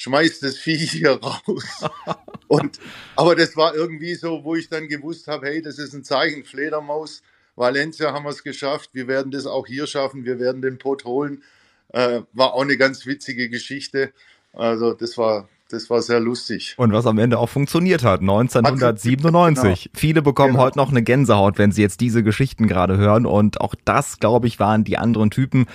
schmeiß 0.02 0.40
das 0.40 0.58
Vieh 0.58 0.78
hier 0.78 1.20
raus. 1.22 1.64
Und, 2.48 2.80
aber 3.16 3.36
das 3.36 3.56
war 3.56 3.76
irgendwie 3.76 4.16
so, 4.16 4.44
wo 4.44 4.56
ich 4.56 4.68
dann 4.68 4.88
gewusst 4.88 5.28
habe, 5.28 5.48
hey, 5.48 5.62
das 5.62 5.78
ist 5.78 5.94
ein 5.94 6.04
Zeichen, 6.04 6.44
Fledermaus, 6.44 7.22
Valencia 7.56 8.12
haben 8.12 8.26
wir 8.26 8.32
es 8.32 8.44
geschafft, 8.44 8.90
wir 8.94 9.08
werden 9.08 9.32
das 9.32 9.46
auch 9.46 9.68
hier 9.68 9.88
schaffen, 9.88 10.26
wir 10.26 10.40
werden 10.40 10.62
den 10.62 10.78
Pott 10.78 11.06
holen. 11.06 11.44
Äh, 11.90 12.22
war 12.34 12.54
auch 12.54 12.64
eine 12.64 12.78
ganz 12.78 13.06
witzige 13.06 13.50
Geschichte. 13.50 14.12
Also 14.54 14.94
das 14.94 15.18
war, 15.18 15.48
das 15.70 15.90
war 15.90 16.02
sehr 16.02 16.20
lustig. 16.20 16.74
Und 16.78 16.94
was 16.94 17.06
am 17.06 17.20
Ende 17.20 17.38
auch 17.38 17.50
funktioniert 17.50 18.04
hat, 18.04 18.22
1997. 18.22 19.84
Genau. 19.84 20.00
Viele 20.00 20.22
bekommen 20.22 20.54
genau. 20.54 20.64
heute 20.64 20.78
noch 20.80 20.90
eine 20.90 21.04
Gänsehaut, 21.04 21.58
wenn 21.58 21.72
sie 21.72 21.82
jetzt 21.82 22.02
diese 22.02 22.24
Geschichten 22.24 22.68
gerade 22.68 22.98
hören. 22.98 23.26
Und 23.26 23.62
auch 23.62 23.76
das, 23.86 24.20
glaube 24.20 24.48
ich, 24.48 24.60
waren 24.60 24.84
die 24.84 24.98
anderen 24.98 25.30
Typen, 25.30 25.68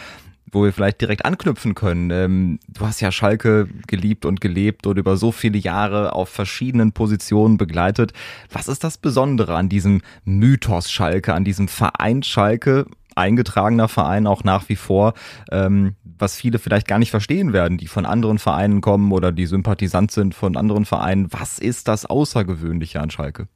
wo 0.51 0.65
wir 0.65 0.73
vielleicht 0.73 1.01
direkt 1.01 1.25
anknüpfen 1.25 1.75
können. 1.75 2.11
Ähm, 2.11 2.59
du 2.69 2.87
hast 2.87 3.01
ja 3.01 3.13
Schalke 3.13 3.69
geliebt 3.87 4.25
und 4.25 4.41
gelebt 4.41 4.87
und 4.87 4.99
über 4.99 5.17
so 5.17 5.33
viele 5.33 5.59
Jahre 5.59 6.13
auf 6.13 6.29
verschiedenen 6.29 6.93
Positionen 6.93 7.57
begleitet. 7.57 8.13
Was 8.51 8.69
ist 8.69 8.85
das 8.85 8.99
Besondere 8.99 9.55
an 9.55 9.69
diesem 9.69 10.03
Mythos 10.25 10.91
Schalke, 10.91 11.35
an 11.35 11.45
diesem 11.45 11.69
Verein 11.69 12.23
Schalke? 12.23 12.87
eingetragener 13.17 13.89
Verein 13.89 14.27
auch 14.27 14.45
nach 14.45 14.69
wie 14.69 14.77
vor, 14.77 15.15
ähm, 15.51 15.97
was 16.05 16.37
viele 16.37 16.59
vielleicht 16.59 16.87
gar 16.87 16.99
nicht 16.99 17.11
verstehen 17.11 17.55
werden, 17.55 17.79
die 17.79 17.87
von 17.87 18.05
anderen 18.05 18.39
Vereinen 18.39 18.83
kommen 18.83 19.11
oder 19.11 19.33
die 19.33 19.47
Sympathisant 19.47 20.11
sind 20.11 20.35
von 20.35 20.57
anderen 20.57 20.85
Vereinen. 20.85 21.33
Was 21.33 21.59
ist 21.59 21.89
das 21.89 22.05
Außergewöhnliche 22.05 23.01
an 23.01 23.11
Schalke? 23.11 23.49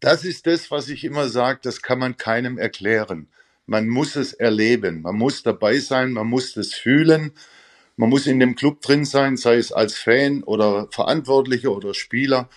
Das 0.00 0.24
ist 0.24 0.46
das, 0.46 0.70
was 0.70 0.88
ich 0.88 1.04
immer 1.04 1.28
sage, 1.28 1.60
das 1.62 1.82
kann 1.82 2.00
man 2.00 2.16
keinem 2.16 2.58
erklären 2.58 3.28
man 3.68 3.86
muss 3.86 4.16
es 4.16 4.32
erleben, 4.32 5.02
man 5.02 5.14
muss 5.14 5.42
dabei 5.42 5.78
sein, 5.78 6.12
man 6.12 6.26
muss 6.26 6.56
es 6.56 6.74
fühlen, 6.74 7.32
man 7.96 8.08
muss 8.08 8.26
in 8.26 8.40
dem 8.40 8.56
Club 8.56 8.80
drin 8.80 9.04
sein, 9.04 9.36
sei 9.36 9.56
es 9.56 9.72
als 9.72 9.96
Fan 9.98 10.42
oder 10.42 10.88
Verantwortlicher 10.90 11.70
oder 11.70 11.92
Spieler. 11.92 12.48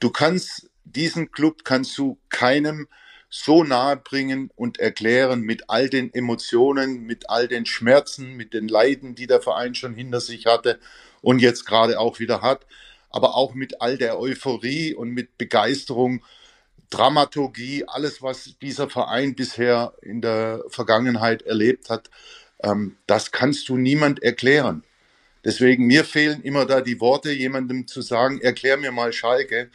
Du 0.00 0.10
kannst 0.10 0.70
diesen 0.84 1.32
Club 1.32 1.64
kannst 1.64 1.96
du 1.98 2.18
keinem 2.30 2.88
so 3.28 3.64
nahe 3.64 3.96
bringen 3.96 4.50
und 4.54 4.78
erklären 4.78 5.42
mit 5.42 5.68
all 5.68 5.90
den 5.90 6.14
Emotionen, 6.14 7.02
mit 7.02 7.28
all 7.28 7.48
den 7.48 7.66
Schmerzen, 7.66 8.34
mit 8.36 8.54
den 8.54 8.68
Leiden, 8.68 9.14
die 9.14 9.26
der 9.26 9.42
Verein 9.42 9.74
schon 9.74 9.94
hinter 9.94 10.20
sich 10.20 10.46
hatte 10.46 10.78
und 11.20 11.40
jetzt 11.40 11.66
gerade 11.66 11.98
auch 11.98 12.20
wieder 12.20 12.42
hat, 12.42 12.64
aber 13.10 13.34
auch 13.34 13.54
mit 13.54 13.82
all 13.82 13.98
der 13.98 14.18
Euphorie 14.18 14.94
und 14.94 15.10
mit 15.10 15.36
Begeisterung 15.36 16.22
Dramaturgie, 16.94 17.84
alles, 17.88 18.22
was 18.22 18.56
dieser 18.62 18.88
Verein 18.88 19.34
bisher 19.34 19.94
in 20.00 20.20
der 20.20 20.62
Vergangenheit 20.68 21.42
erlebt 21.42 21.90
hat, 21.90 22.08
ähm, 22.62 22.96
das 23.08 23.32
kannst 23.32 23.68
du 23.68 23.76
niemand 23.76 24.22
erklären. 24.22 24.84
Deswegen, 25.44 25.86
mir 25.86 26.04
fehlen 26.04 26.40
immer 26.42 26.66
da 26.66 26.80
die 26.80 27.00
Worte, 27.00 27.32
jemandem 27.32 27.88
zu 27.88 28.00
sagen, 28.00 28.40
erklär 28.40 28.76
mir 28.76 28.92
mal 28.92 29.12
Schalke. 29.12 29.70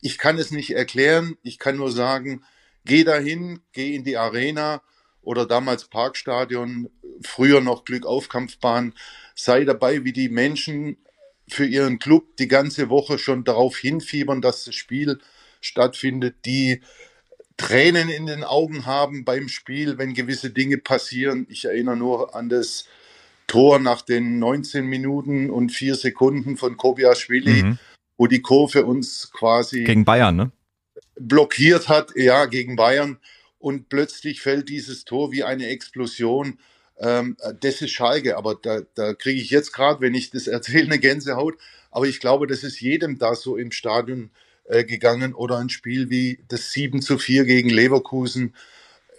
Ich 0.00 0.18
kann 0.18 0.36
es 0.36 0.50
nicht 0.50 0.74
erklären, 0.74 1.36
ich 1.44 1.60
kann 1.60 1.76
nur 1.76 1.92
sagen, 1.92 2.42
geh 2.84 3.04
dahin, 3.04 3.60
geh 3.72 3.94
in 3.94 4.02
die 4.02 4.16
Arena 4.16 4.82
oder 5.22 5.46
damals 5.46 5.84
Parkstadion, 5.84 6.90
früher 7.22 7.60
noch 7.60 7.84
Glückaufkampfbahn, 7.84 8.94
sei 9.36 9.64
dabei, 9.64 10.04
wie 10.04 10.12
die 10.12 10.28
Menschen 10.28 10.96
für 11.48 11.64
ihren 11.66 12.00
Club 12.00 12.36
die 12.38 12.48
ganze 12.48 12.90
Woche 12.90 13.18
schon 13.18 13.44
darauf 13.44 13.76
hinfiebern, 13.76 14.42
dass 14.42 14.64
das 14.64 14.74
Spiel 14.74 15.20
stattfindet, 15.64 16.36
die 16.44 16.80
Tränen 17.56 18.08
in 18.08 18.26
den 18.26 18.42
Augen 18.42 18.86
haben 18.86 19.24
beim 19.24 19.48
Spiel, 19.48 19.98
wenn 19.98 20.14
gewisse 20.14 20.50
Dinge 20.50 20.78
passieren. 20.78 21.46
Ich 21.48 21.64
erinnere 21.64 21.96
nur 21.96 22.34
an 22.34 22.48
das 22.48 22.86
Tor 23.46 23.78
nach 23.78 24.02
den 24.02 24.38
19 24.38 24.86
Minuten 24.86 25.50
und 25.50 25.70
4 25.70 25.94
Sekunden 25.94 26.56
von 26.56 26.76
Kobiaschwili, 26.76 27.62
mhm. 27.62 27.78
wo 28.16 28.26
die 28.26 28.42
Kurve 28.42 28.84
uns 28.84 29.30
quasi 29.32 29.84
gegen 29.84 30.04
Bayern, 30.04 30.36
ne? 30.36 30.52
blockiert 31.16 31.88
hat, 31.88 32.12
ja, 32.16 32.46
gegen 32.46 32.76
Bayern. 32.76 33.18
Und 33.58 33.88
plötzlich 33.88 34.42
fällt 34.42 34.68
dieses 34.68 35.04
Tor 35.04 35.32
wie 35.32 35.44
eine 35.44 35.68
Explosion. 35.68 36.58
Ähm, 36.98 37.36
das 37.60 37.80
ist 37.80 37.92
Schalke, 37.92 38.36
aber 38.36 38.56
da, 38.60 38.80
da 38.94 39.14
kriege 39.14 39.40
ich 39.40 39.50
jetzt 39.50 39.72
gerade, 39.72 40.00
wenn 40.00 40.14
ich 40.14 40.30
das 40.30 40.46
erzähle, 40.48 40.86
eine 40.86 40.98
Gänsehaut. 40.98 41.56
Aber 41.90 42.06
ich 42.06 42.20
glaube, 42.20 42.46
das 42.46 42.64
ist 42.64 42.80
jedem 42.80 43.18
da 43.18 43.34
so 43.34 43.56
im 43.56 43.70
Stadion 43.70 44.30
äh, 44.64 44.84
gegangen 44.84 45.34
oder 45.34 45.58
ein 45.58 45.68
Spiel 45.68 46.10
wie 46.10 46.42
das 46.48 46.72
7 46.72 47.02
zu 47.02 47.18
4 47.18 47.44
gegen 47.44 47.70
Leverkusen 47.70 48.54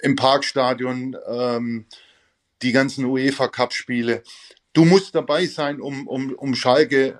im 0.02 0.16
Parkstadion, 0.16 1.16
ähm, 1.28 1.86
die 2.62 2.72
ganzen 2.72 3.06
UEFA-Cup-Spiele. 3.06 4.24
Du 4.74 4.86
musst 4.86 5.16
dabei 5.16 5.46
sein, 5.46 5.82
um, 5.82 6.08
um, 6.08 6.34
um 6.34 6.56
Schalke, 6.56 7.08
äh, 7.08 7.16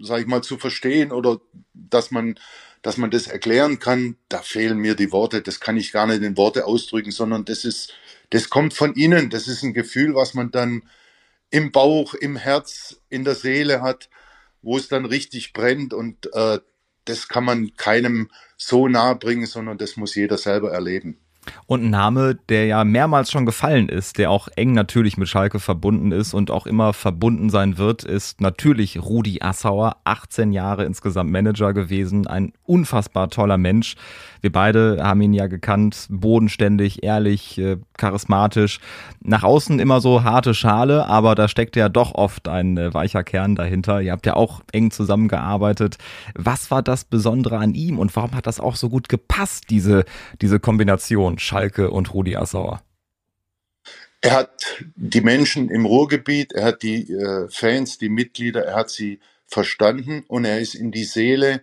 sag 0.00 0.20
ich 0.20 0.26
mal, 0.26 0.42
zu 0.42 0.58
verstehen 0.58 1.12
oder 1.12 1.40
dass 1.72 2.10
man, 2.10 2.38
dass 2.82 2.96
man 2.96 3.10
das 3.10 3.26
erklären 3.26 3.78
kann. 3.78 4.16
Da 4.28 4.38
fehlen 4.42 4.78
mir 4.78 4.94
die 4.94 5.12
Worte. 5.12 5.42
Das 5.42 5.60
kann 5.60 5.76
ich 5.76 5.92
gar 5.92 6.06
nicht 6.06 6.22
in 6.22 6.36
Worte 6.36 6.66
ausdrücken, 6.66 7.10
sondern 7.10 7.44
das 7.44 7.64
ist, 7.64 7.92
das 8.30 8.50
kommt 8.50 8.74
von 8.74 8.94
innen. 8.94 9.30
Das 9.30 9.48
ist 9.48 9.62
ein 9.62 9.74
Gefühl, 9.74 10.14
was 10.14 10.34
man 10.34 10.50
dann 10.50 10.82
im 11.50 11.70
Bauch, 11.70 12.14
im 12.14 12.36
Herz, 12.36 13.00
in 13.08 13.24
der 13.24 13.34
Seele 13.34 13.82
hat, 13.82 14.08
wo 14.62 14.76
es 14.76 14.88
dann 14.88 15.04
richtig 15.04 15.52
brennt 15.52 15.92
und 15.92 16.32
äh, 16.34 16.58
das 17.04 17.28
kann 17.28 17.44
man 17.44 17.74
keinem 17.76 18.28
so 18.56 18.88
nahe 18.88 19.16
bringen, 19.16 19.46
sondern 19.46 19.78
das 19.78 19.96
muss 19.96 20.14
jeder 20.14 20.38
selber 20.38 20.72
erleben. 20.72 21.18
Und 21.66 21.82
ein 21.82 21.90
Name, 21.90 22.38
der 22.48 22.66
ja 22.66 22.84
mehrmals 22.84 23.30
schon 23.30 23.46
gefallen 23.46 23.88
ist, 23.88 24.18
der 24.18 24.30
auch 24.30 24.48
eng 24.54 24.74
natürlich 24.74 25.16
mit 25.16 25.28
Schalke 25.28 25.58
verbunden 25.58 26.12
ist 26.12 26.34
und 26.34 26.52
auch 26.52 26.66
immer 26.66 26.92
verbunden 26.92 27.50
sein 27.50 27.78
wird, 27.78 28.04
ist 28.04 28.40
natürlich 28.40 29.02
Rudi 29.02 29.40
Assauer, 29.42 29.96
18 30.04 30.52
Jahre 30.52 30.84
insgesamt 30.84 31.32
Manager 31.32 31.72
gewesen, 31.72 32.28
ein 32.28 32.52
unfassbar 32.62 33.28
toller 33.28 33.58
Mensch. 33.58 33.96
Wir 34.42 34.50
beide 34.50 34.98
haben 35.00 35.22
ihn 35.22 35.32
ja 35.32 35.46
gekannt, 35.46 36.08
bodenständig, 36.10 37.04
ehrlich, 37.04 37.58
äh, 37.58 37.76
charismatisch. 37.96 38.80
Nach 39.22 39.44
außen 39.44 39.78
immer 39.78 40.00
so 40.00 40.24
harte 40.24 40.52
Schale, 40.52 41.06
aber 41.06 41.36
da 41.36 41.46
steckt 41.46 41.76
ja 41.76 41.88
doch 41.88 42.16
oft 42.16 42.48
ein 42.48 42.76
äh, 42.76 42.92
weicher 42.92 43.22
Kern 43.22 43.54
dahinter. 43.54 44.02
Ihr 44.02 44.10
habt 44.10 44.26
ja 44.26 44.34
auch 44.34 44.62
eng 44.72 44.90
zusammengearbeitet. 44.90 45.96
Was 46.34 46.72
war 46.72 46.82
das 46.82 47.04
Besondere 47.04 47.58
an 47.58 47.74
ihm 47.74 48.00
und 48.00 48.14
warum 48.16 48.34
hat 48.34 48.48
das 48.48 48.58
auch 48.58 48.74
so 48.74 48.88
gut 48.88 49.08
gepasst, 49.08 49.70
diese, 49.70 50.04
diese 50.40 50.58
Kombination? 50.58 51.38
Schalke 51.38 51.90
und 51.90 52.12
Rudi 52.12 52.34
Assauer? 52.34 52.82
Er 54.22 54.32
hat 54.32 54.82
die 54.96 55.20
Menschen 55.20 55.70
im 55.70 55.86
Ruhrgebiet, 55.86 56.52
er 56.52 56.64
hat 56.64 56.82
die 56.82 57.12
äh, 57.12 57.48
Fans, 57.48 57.98
die 57.98 58.08
Mitglieder, 58.08 58.64
er 58.64 58.74
hat 58.74 58.90
sie 58.90 59.20
verstanden 59.46 60.24
und 60.26 60.44
er 60.44 60.58
ist 60.58 60.74
in 60.74 60.90
die 60.90 61.04
Seele 61.04 61.62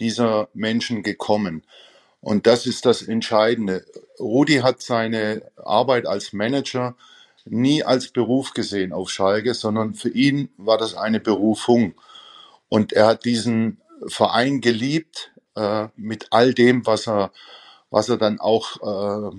dieser 0.00 0.48
Menschen 0.54 1.04
gekommen. 1.04 1.62
Und 2.20 2.46
das 2.46 2.66
ist 2.66 2.86
das 2.86 3.02
Entscheidende. 3.02 3.84
Rudi 4.18 4.56
hat 4.56 4.82
seine 4.82 5.42
Arbeit 5.56 6.06
als 6.06 6.32
Manager 6.32 6.96
nie 7.44 7.84
als 7.84 8.08
Beruf 8.08 8.52
gesehen 8.52 8.92
auf 8.92 9.10
Schalke, 9.10 9.54
sondern 9.54 9.94
für 9.94 10.08
ihn 10.08 10.48
war 10.56 10.78
das 10.78 10.94
eine 10.94 11.20
Berufung. 11.20 11.94
Und 12.68 12.92
er 12.92 13.06
hat 13.06 13.24
diesen 13.24 13.80
Verein 14.08 14.60
geliebt 14.60 15.30
äh, 15.54 15.88
mit 15.96 16.26
all 16.30 16.52
dem, 16.54 16.84
was 16.86 17.06
er 17.06 17.30
was 17.90 18.08
er 18.08 18.16
dann 18.16 18.40
auch 18.40 19.32
äh, 19.32 19.36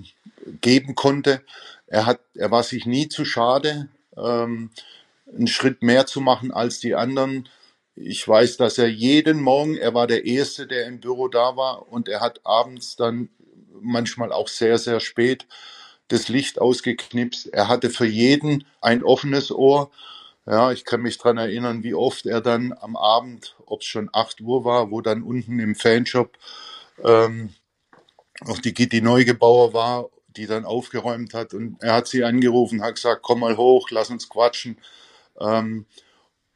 geben 0.60 0.94
konnte. 0.94 1.42
Er, 1.86 2.06
hat, 2.06 2.20
er 2.34 2.50
war 2.50 2.62
sich 2.62 2.86
nie 2.86 3.08
zu 3.08 3.24
schade, 3.24 3.88
ähm, 4.16 4.70
einen 5.32 5.46
Schritt 5.46 5.82
mehr 5.82 6.06
zu 6.06 6.20
machen 6.20 6.50
als 6.50 6.80
die 6.80 6.94
anderen. 6.94 7.48
Ich 8.00 8.26
weiß, 8.26 8.58
dass 8.58 8.78
er 8.78 8.88
jeden 8.88 9.40
Morgen, 9.40 9.76
er 9.76 9.92
war 9.92 10.06
der 10.06 10.24
Erste, 10.24 10.68
der 10.68 10.86
im 10.86 11.00
Büro 11.00 11.26
da 11.26 11.56
war 11.56 11.90
und 11.90 12.08
er 12.08 12.20
hat 12.20 12.40
abends 12.44 12.94
dann 12.94 13.28
manchmal 13.80 14.32
auch 14.32 14.46
sehr, 14.46 14.78
sehr 14.78 15.00
spät 15.00 15.46
das 16.06 16.28
Licht 16.28 16.60
ausgeknipst. 16.60 17.48
Er 17.52 17.68
hatte 17.68 17.90
für 17.90 18.06
jeden 18.06 18.64
ein 18.80 19.02
offenes 19.02 19.50
Ohr. 19.50 19.90
Ja, 20.46 20.72
ich 20.72 20.84
kann 20.84 21.02
mich 21.02 21.18
dran 21.18 21.38
erinnern, 21.38 21.82
wie 21.82 21.94
oft 21.94 22.24
er 22.24 22.40
dann 22.40 22.72
am 22.72 22.96
Abend, 22.96 23.56
ob 23.66 23.82
es 23.82 23.86
schon 23.86 24.08
8 24.12 24.40
Uhr 24.40 24.64
war, 24.64 24.90
wo 24.90 25.00
dann 25.00 25.22
unten 25.22 25.58
im 25.58 25.74
Fanshop 25.74 26.38
ähm, 27.04 27.52
auch 28.46 28.58
die 28.58 28.72
Gitti 28.72 29.02
Neugebauer 29.02 29.74
war, 29.74 30.08
die 30.28 30.46
dann 30.46 30.64
aufgeräumt 30.64 31.34
hat. 31.34 31.52
Und 31.52 31.82
er 31.82 31.94
hat 31.94 32.06
sie 32.06 32.24
angerufen, 32.24 32.82
hat 32.82 32.94
gesagt, 32.94 33.22
komm 33.22 33.40
mal 33.40 33.56
hoch, 33.56 33.90
lass 33.90 34.08
uns 34.08 34.28
quatschen. 34.28 34.78
Ähm, 35.40 35.84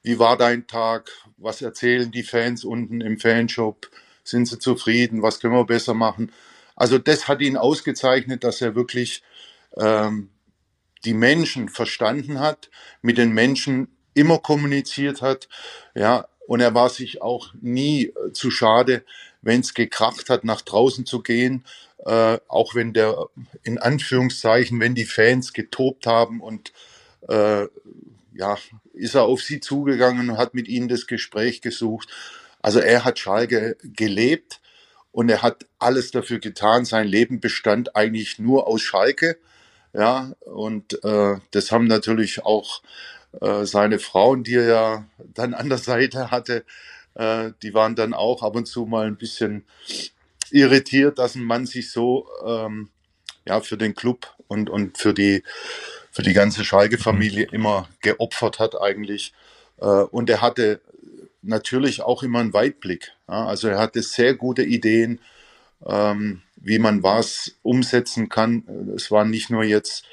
wie 0.02 0.18
war 0.18 0.36
dein 0.36 0.66
Tag? 0.66 1.10
Was 1.36 1.62
erzählen 1.62 2.10
die 2.10 2.22
Fans 2.22 2.64
unten 2.64 3.00
im 3.00 3.18
Fanshop? 3.18 3.90
Sind 4.24 4.46
sie 4.46 4.58
zufrieden? 4.58 5.22
Was 5.22 5.40
können 5.40 5.54
wir 5.54 5.64
besser 5.64 5.94
machen? 5.94 6.32
Also 6.76 6.98
das 6.98 7.28
hat 7.28 7.40
ihn 7.40 7.56
ausgezeichnet, 7.56 8.44
dass 8.44 8.60
er 8.60 8.74
wirklich 8.74 9.22
ähm, 9.76 10.30
die 11.04 11.14
Menschen 11.14 11.68
verstanden 11.68 12.40
hat, 12.40 12.70
mit 13.02 13.18
den 13.18 13.32
Menschen 13.32 13.88
immer 14.14 14.38
kommuniziert 14.38 15.22
hat, 15.22 15.48
ja, 15.94 16.28
und 16.46 16.60
er 16.60 16.74
war 16.74 16.90
sich 16.90 17.22
auch 17.22 17.54
nie 17.60 18.06
äh, 18.06 18.32
zu 18.32 18.50
schade, 18.50 19.04
wenn 19.42 19.60
es 19.60 19.74
gekracht 19.74 20.28
hat, 20.28 20.44
nach 20.44 20.60
draußen 20.60 21.06
zu 21.06 21.22
gehen, 21.22 21.64
äh, 22.04 22.38
auch 22.48 22.74
wenn 22.74 22.92
der, 22.92 23.26
in 23.62 23.78
Anführungszeichen, 23.78 24.80
wenn 24.80 24.94
die 24.94 25.04
Fans 25.04 25.52
getobt 25.52 26.06
haben 26.06 26.40
und 26.40 26.72
äh, 27.28 27.68
ja, 28.34 28.58
ist 28.94 29.14
er 29.16 29.24
auf 29.24 29.42
sie 29.42 29.60
zugegangen 29.60 30.30
und 30.30 30.38
hat 30.38 30.54
mit 30.54 30.68
ihnen 30.68 30.88
das 30.88 31.06
Gespräch 31.06 31.62
gesucht. 31.62 32.08
Also 32.62 32.80
er 32.80 33.04
hat 33.04 33.18
Schalke 33.18 33.76
gelebt 33.82 34.60
und 35.12 35.30
er 35.30 35.42
hat 35.42 35.66
alles 35.78 36.12
dafür 36.12 36.40
getan. 36.40 36.84
Sein 36.86 37.08
Leben 37.08 37.40
bestand 37.40 37.96
eigentlich 37.96 38.38
nur 38.38 38.66
aus 38.68 38.82
Schalke. 38.82 39.38
Ja, 39.94 40.34
und 40.40 41.04
äh, 41.04 41.36
das 41.52 41.72
haben 41.72 41.86
natürlich 41.86 42.44
auch 42.44 42.82
Äh, 43.40 43.66
seine 43.66 43.98
Frauen, 43.98 44.44
die 44.44 44.56
er 44.56 44.66
ja 44.66 45.06
dann 45.18 45.54
an 45.54 45.68
der 45.68 45.78
Seite 45.78 46.30
hatte, 46.30 46.64
äh, 47.14 47.52
die 47.62 47.74
waren 47.74 47.96
dann 47.96 48.14
auch 48.14 48.42
ab 48.42 48.56
und 48.56 48.66
zu 48.66 48.86
mal 48.86 49.06
ein 49.06 49.16
bisschen 49.18 49.66
irritiert, 50.50 51.18
dass 51.18 51.34
ein 51.36 51.44
Mann 51.44 51.66
sich 51.66 51.92
so 51.92 52.28
ähm, 52.46 52.90
ja, 53.46 53.60
für 53.60 53.78
den 53.78 53.94
Club 53.94 54.34
und, 54.48 54.70
und 54.70 54.98
für, 54.98 55.14
die, 55.14 55.44
für 56.12 56.22
die 56.22 56.34
ganze 56.34 56.64
Schalke-Familie 56.64 57.48
mhm. 57.48 57.54
immer 57.54 57.88
geopfert 58.00 58.60
hat 58.60 58.80
eigentlich. 58.80 59.32
Äh, 59.80 59.86
und 59.86 60.30
er 60.30 60.42
hatte 60.42 60.80
natürlich 61.40 62.02
auch 62.02 62.22
immer 62.22 62.38
einen 62.38 62.52
Weitblick. 62.52 63.12
Ja? 63.28 63.46
Also 63.46 63.66
er 63.68 63.78
hatte 63.78 64.02
sehr 64.02 64.34
gute 64.34 64.62
Ideen, 64.62 65.18
ähm, 65.84 66.42
wie 66.56 66.78
man 66.78 67.02
was 67.02 67.56
umsetzen 67.62 68.28
kann. 68.28 68.92
Es 68.94 69.10
war 69.10 69.24
nicht 69.24 69.50
nur 69.50 69.64
jetzt 69.64 70.04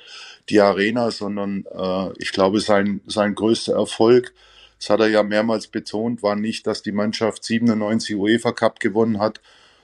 die 0.48 0.62
Arena, 0.62 1.12
sondern 1.12 1.66
äh, 1.72 2.10
ich 2.18 2.32
glaube, 2.32 2.62
sein, 2.62 3.02
sein 3.06 3.36
größter 3.36 3.76
Erfolg, 3.76 4.34
das 4.80 4.90
hat 4.90 5.02
er 5.02 5.10
ja 5.10 5.22
mehrmals 5.22 5.68
betont, 5.68 6.24
war 6.24 6.38
nicht, 6.38 6.66
dass 6.66 6.82
die 6.82 6.94
Mannschaft 6.94 7.44
97 7.44 8.16
UEFA 8.16 8.54
Cup 8.54 8.80
gewonnen 8.80 9.20
hat, 9.20 9.42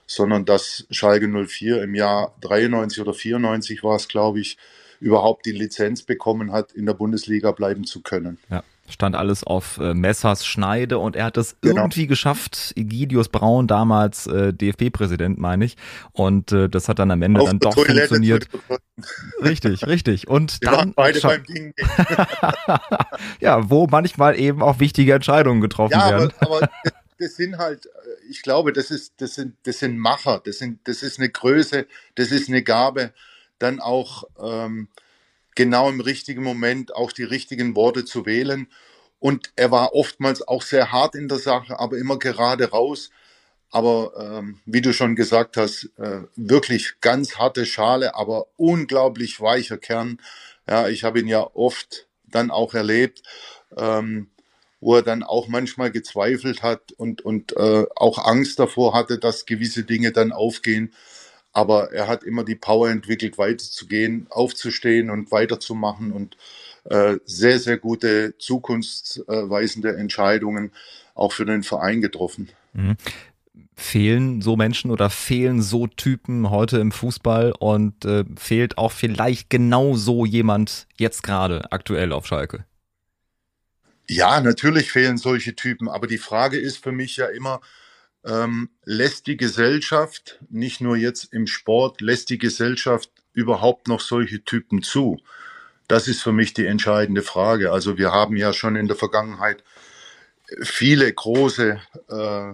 sondern 0.07 0.45
dass 0.45 0.87
Schalke 0.89 1.27
04 1.27 1.83
im 1.83 1.93
Jahr 1.93 2.33
93 2.41 3.01
oder 3.01 3.13
94 3.13 3.83
war 3.83 3.97
es, 3.97 4.07
glaube 4.07 4.39
ich, 4.39 4.57
überhaupt 4.99 5.45
die 5.45 5.51
Lizenz 5.51 6.03
bekommen 6.03 6.51
hat, 6.51 6.71
in 6.71 6.85
der 6.85 6.93
Bundesliga 6.93 7.51
bleiben 7.51 7.85
zu 7.85 8.01
können. 8.01 8.37
Ja 8.49 8.63
stand 8.87 9.15
alles 9.15 9.43
auf 9.43 9.77
äh, 9.79 9.93
Messers 9.93 10.45
Schneide 10.45 10.99
und 10.99 11.15
er 11.15 11.25
hat 11.25 11.37
es 11.37 11.55
genau. 11.61 11.81
irgendwie 11.81 12.07
geschafft. 12.07 12.73
Egidius 12.75 13.29
Braun, 13.29 13.67
damals 13.67 14.27
äh, 14.27 14.53
DFB-Präsident, 14.53 15.39
meine 15.39 15.65
ich. 15.65 15.75
Und 16.11 16.51
äh, 16.51 16.69
das 16.69 16.87
hat 16.87 16.99
dann 16.99 17.11
am 17.11 17.21
Ende 17.21 17.41
auf 17.41 17.47
dann 17.47 17.59
doch 17.59 17.73
Toilette 17.73 18.07
funktioniert. 18.07 18.47
Richtig, 19.43 19.85
richtig. 19.87 20.27
Und 20.27 20.61
Wir 20.61 20.71
dann 20.71 20.93
beide 20.93 21.19
beim 21.19 21.43
Ding. 21.45 21.73
ja, 23.39 23.69
wo 23.69 23.87
manchmal 23.87 24.39
eben 24.39 24.61
auch 24.61 24.79
wichtige 24.79 25.13
Entscheidungen 25.13 25.61
getroffen 25.61 25.93
ja, 25.93 26.11
werden. 26.11 26.33
Aber, 26.39 26.57
aber 26.57 26.69
das 27.19 27.35
sind 27.35 27.57
halt, 27.57 27.87
äh, 27.87 27.89
ich 28.29 28.43
glaube, 28.43 28.71
das 28.71 28.91
ist, 28.91 29.13
das 29.17 29.35
sind, 29.35 29.55
das 29.63 29.79
sind 29.79 29.97
Macher, 29.97 30.41
das 30.45 30.59
sind, 30.59 30.87
das 30.87 31.01
ist 31.01 31.19
eine 31.19 31.29
Größe, 31.29 31.87
das 32.15 32.31
ist 32.31 32.49
eine 32.49 32.61
Gabe, 32.61 33.13
dann 33.59 33.79
auch 33.79 34.25
ähm, 34.41 34.89
genau 35.55 35.89
im 35.89 36.01
richtigen 36.01 36.43
Moment 36.43 36.93
auch 36.93 37.11
die 37.11 37.23
richtigen 37.23 37.75
Worte 37.75 38.05
zu 38.05 38.25
wählen. 38.25 38.67
Und 39.19 39.51
er 39.55 39.71
war 39.71 39.93
oftmals 39.93 40.47
auch 40.47 40.61
sehr 40.61 40.91
hart 40.91 41.15
in 41.15 41.27
der 41.27 41.39
Sache, 41.39 41.79
aber 41.79 41.97
immer 41.97 42.19
gerade 42.19 42.69
raus. 42.69 43.09
Aber 43.71 44.13
ähm, 44.19 44.59
wie 44.65 44.81
du 44.81 44.93
schon 44.93 45.15
gesagt 45.15 45.57
hast, 45.57 45.89
äh, 45.97 46.21
wirklich 46.35 47.01
ganz 47.01 47.37
harte 47.37 47.65
Schale, 47.65 48.15
aber 48.15 48.47
unglaublich 48.57 49.41
weicher 49.41 49.77
Kern. 49.77 50.19
Ja, 50.67 50.87
ich 50.87 51.03
habe 51.03 51.19
ihn 51.19 51.27
ja 51.27 51.41
oft 51.55 52.07
dann 52.23 52.51
auch 52.51 52.73
erlebt, 52.73 53.23
ähm, 53.75 54.29
wo 54.79 54.95
er 54.95 55.01
dann 55.01 55.23
auch 55.23 55.47
manchmal 55.47 55.91
gezweifelt 55.91 56.61
hat 56.61 56.91
und, 56.93 57.23
und 57.23 57.55
äh, 57.57 57.85
auch 57.95 58.19
Angst 58.25 58.59
davor 58.59 58.93
hatte, 58.93 59.17
dass 59.17 59.45
gewisse 59.45 59.83
Dinge 59.83 60.11
dann 60.11 60.31
aufgehen. 60.31 60.93
Aber 61.55 61.93
er 61.93 62.09
hat 62.09 62.25
immer 62.25 62.43
die 62.43 62.55
Power 62.55 62.89
entwickelt, 62.89 63.37
weiterzugehen, 63.37 64.27
aufzustehen 64.29 65.09
und 65.09 65.31
weiterzumachen 65.31 66.11
und 66.11 66.35
äh, 66.83 67.15
sehr, 67.23 67.59
sehr 67.59 67.77
gute 67.77 68.37
zukunftsweisende 68.37 69.95
Entscheidungen 69.95 70.71
auch 71.13 71.31
für 71.31 71.45
den 71.45 71.63
Verein 71.63 72.01
getroffen. 72.01 72.49
Mhm. 72.73 72.97
Fehlen 73.73 74.41
so 74.41 74.57
Menschen 74.57 74.91
oder 74.91 75.09
fehlen 75.09 75.61
so 75.61 75.87
Typen 75.87 76.49
heute 76.49 76.79
im 76.79 76.91
Fußball 76.91 77.53
und 77.57 78.03
äh, 78.03 78.25
fehlt 78.37 78.77
auch 78.77 78.91
vielleicht 78.91 79.49
genau 79.49 79.95
so 79.95 80.25
jemand 80.25 80.87
jetzt 80.97 81.23
gerade 81.23 81.71
aktuell 81.71 82.11
auf 82.11 82.27
Schalke? 82.27 82.65
Ja, 84.09 84.41
natürlich 84.41 84.91
fehlen 84.91 85.17
solche 85.17 85.55
Typen, 85.55 85.87
aber 85.87 86.07
die 86.07 86.17
Frage 86.17 86.57
ist 86.57 86.83
für 86.83 86.91
mich 86.91 87.15
ja 87.15 87.27
immer, 87.27 87.61
ähm, 88.25 88.69
lässt 88.83 89.27
die 89.27 89.37
Gesellschaft, 89.37 90.39
nicht 90.49 90.81
nur 90.81 90.97
jetzt 90.97 91.31
im 91.33 91.47
Sport, 91.47 92.01
lässt 92.01 92.29
die 92.29 92.37
Gesellschaft 92.37 93.09
überhaupt 93.33 93.87
noch 93.87 93.99
solche 93.99 94.43
Typen 94.43 94.81
zu? 94.81 95.19
Das 95.87 96.07
ist 96.07 96.23
für 96.23 96.31
mich 96.31 96.53
die 96.53 96.65
entscheidende 96.65 97.21
Frage. 97.21 97.71
Also 97.71 97.97
wir 97.97 98.11
haben 98.11 98.35
ja 98.35 98.53
schon 98.53 98.75
in 98.75 98.87
der 98.87 98.95
Vergangenheit 98.95 99.63
viele 100.61 101.11
große, 101.11 101.79
äh, 102.09 102.53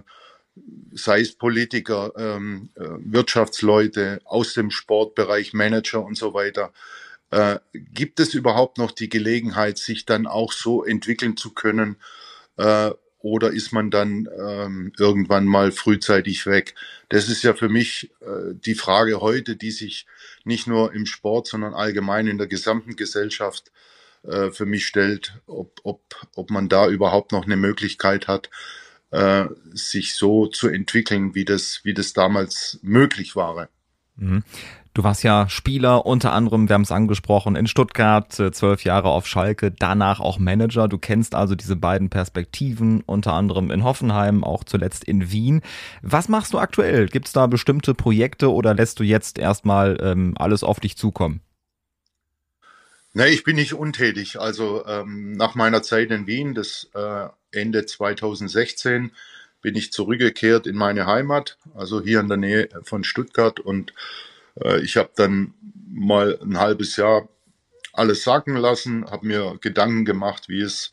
sei 0.94 1.22
es 1.22 1.36
Politiker, 1.36 2.12
ähm, 2.18 2.70
äh, 2.76 2.84
Wirtschaftsleute 3.00 4.22
aus 4.26 4.54
dem 4.54 4.72
Sportbereich, 4.72 5.54
Manager 5.54 6.04
und 6.04 6.18
so 6.18 6.34
weiter. 6.34 6.74
Äh, 7.30 7.60
gibt 7.74 8.20
es 8.20 8.34
überhaupt 8.34 8.78
noch 8.78 8.92
die 8.92 9.08
Gelegenheit, 9.08 9.78
sich 9.78 10.06
dann 10.06 10.28
auch 10.28 10.52
so 10.52 10.84
entwickeln 10.84 11.38
zu 11.38 11.52
können, 11.52 11.96
äh, 12.58 12.92
oder 13.22 13.52
ist 13.52 13.72
man 13.72 13.92
dann 13.92 14.28
ähm, 14.40 14.94
irgendwann 14.98 15.46
mal 15.46 15.72
frühzeitig 15.72 16.46
weg? 16.46 16.76
Das 17.10 17.30
ist 17.30 17.44
ja 17.44 17.54
für 17.54 17.70
mich 17.70 18.12
äh, 18.22 18.54
die 18.54 18.76
Frage 18.76 19.22
heute, 19.22 19.56
die 19.56 19.72
sich 19.72 20.06
nicht 20.44 20.68
nur 20.68 20.94
im 20.94 21.06
Sport, 21.06 21.48
sondern 21.48 21.74
allgemein 21.74 22.28
in 22.28 22.38
der 22.38 22.48
gesamten 22.48 22.96
Gesellschaft 22.96 23.72
äh, 24.24 24.52
für 24.52 24.66
mich 24.66 24.86
stellt, 24.86 25.40
ob, 25.48 25.80
ob, 25.84 26.02
ob 26.36 26.50
man 26.50 26.70
da 26.70 26.88
überhaupt 26.88 27.32
noch 27.32 27.46
eine 27.46 27.58
Möglichkeit 27.58 28.28
hat, 28.28 28.50
äh, 29.12 29.46
sich 29.74 30.16
so 30.16 30.48
zu 30.48 30.68
entwickeln, 30.68 31.36
wie 31.36 31.46
das, 31.46 31.82
wie 31.84 31.94
das 31.94 32.14
damals 32.14 32.80
möglich 32.82 33.36
war. 33.36 33.70
Mhm. 34.16 34.44
Du 34.94 35.06
warst 35.06 35.24
ja 35.24 35.48
Spieler, 35.48 36.06
unter 36.06 36.34
anderem, 36.34 36.68
wir 36.68 36.74
haben 36.74 36.82
es 36.82 36.92
angesprochen, 36.92 37.56
in 37.56 37.66
Stuttgart, 37.66 38.38
äh, 38.42 38.52
zwölf 38.52 38.84
Jahre 38.84 39.08
auf 39.08 39.26
Schalke, 39.26 39.72
danach 39.72 40.20
auch 40.20 40.38
Manager. 40.38 40.90
Du 40.90 40.98
kennst 40.98 41.34
also 41.34 41.56
diese 41.56 41.78
beiden 41.78 42.10
Perspektiven, 42.10 43.02
unter 43.06 43.32
anderem 43.32 43.72
in 43.72 43.86
Hoffenheim, 43.86 44.44
auch 44.44 44.66
zuletzt 44.66 45.06
in 45.06 45.32
Wien. 45.32 45.62
Was 46.02 46.28
machst 46.28 46.54
du 46.54 46.60
aktuell? 46.60 47.06
Gibt 47.06 47.28
es 47.28 47.34
da 47.34 47.48
bestimmte 47.48 47.94
Projekte 47.94 48.52
oder 48.52 48.74
lässt 48.74 49.00
du 49.00 49.06
jetzt 49.06 49.40
erstmal 49.40 49.98
ähm, 50.02 50.34
alles 50.38 50.62
auf 50.62 50.82
dich 50.82 50.98
zukommen? 50.98 51.40
Nee, 53.14 53.28
ich 53.28 53.46
bin 53.46 53.56
nicht 53.56 53.74
untätig. 53.74 54.42
Also 54.42 54.86
ähm, 54.86 55.32
nach 55.34 55.56
meiner 55.56 55.84
Zeit 55.84 56.12
in 56.12 56.28
Wien, 56.28 56.54
das 56.54 56.90
äh, 56.94 57.28
Ende 57.52 57.86
2016, 57.86 59.12
bin 59.62 59.76
ich 59.76 59.94
zurückgekehrt 59.94 60.68
in 60.68 60.76
meine 60.76 61.06
Heimat, 61.06 61.58
also 61.76 62.02
hier 62.02 62.20
in 62.20 62.28
der 62.28 62.38
Nähe 62.38 62.68
von 62.84 63.06
Stuttgart 63.06 63.60
und 63.60 63.94
ich 64.82 64.98
habe 64.98 65.12
dann 65.16 65.54
mal 65.90 66.40
ein 66.42 66.58
halbes 66.58 66.98
Jahr 66.98 67.30
alles 67.94 68.24
sacken 68.24 68.56
lassen, 68.56 69.06
habe 69.10 69.28
mir 69.28 69.58
Gedanken 69.62 70.06
gemacht, 70.06 70.50
wie 70.50 70.62
es 70.62 70.92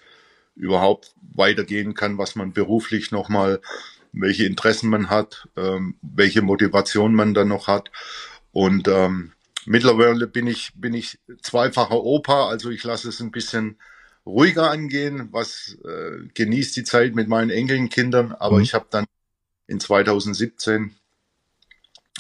überhaupt 0.56 1.14
weitergehen 1.34 1.94
kann, 1.94 2.18
was 2.18 2.34
man 2.34 2.52
beruflich 2.52 3.12
nochmal, 3.12 3.60
welche 4.12 4.44
Interessen 4.44 4.90
man 4.90 5.08
hat, 5.08 5.48
ähm, 5.56 5.94
welche 6.02 6.42
Motivation 6.42 7.14
man 7.14 7.34
dann 7.34 7.48
noch 7.48 7.68
hat. 7.68 7.90
Und 8.52 8.88
ähm, 8.88 9.32
mittlerweile 9.66 10.26
bin 10.26 10.46
ich, 10.46 10.72
bin 10.74 10.94
ich 10.94 11.18
zweifacher 11.42 12.02
Opa, 12.02 12.48
also 12.48 12.70
ich 12.70 12.82
lasse 12.82 13.08
es 13.08 13.20
ein 13.20 13.30
bisschen 13.30 13.78
ruhiger 14.26 14.70
angehen, 14.70 15.28
was 15.30 15.78
äh, 15.84 16.26
genießt 16.34 16.76
die 16.76 16.84
Zeit 16.84 17.14
mit 17.14 17.28
meinen 17.28 17.50
Enkelkindern, 17.50 18.32
aber 18.32 18.56
mhm. 18.56 18.62
ich 18.62 18.74
habe 18.74 18.86
dann 18.90 19.06
in 19.68 19.78
2017 19.78 20.94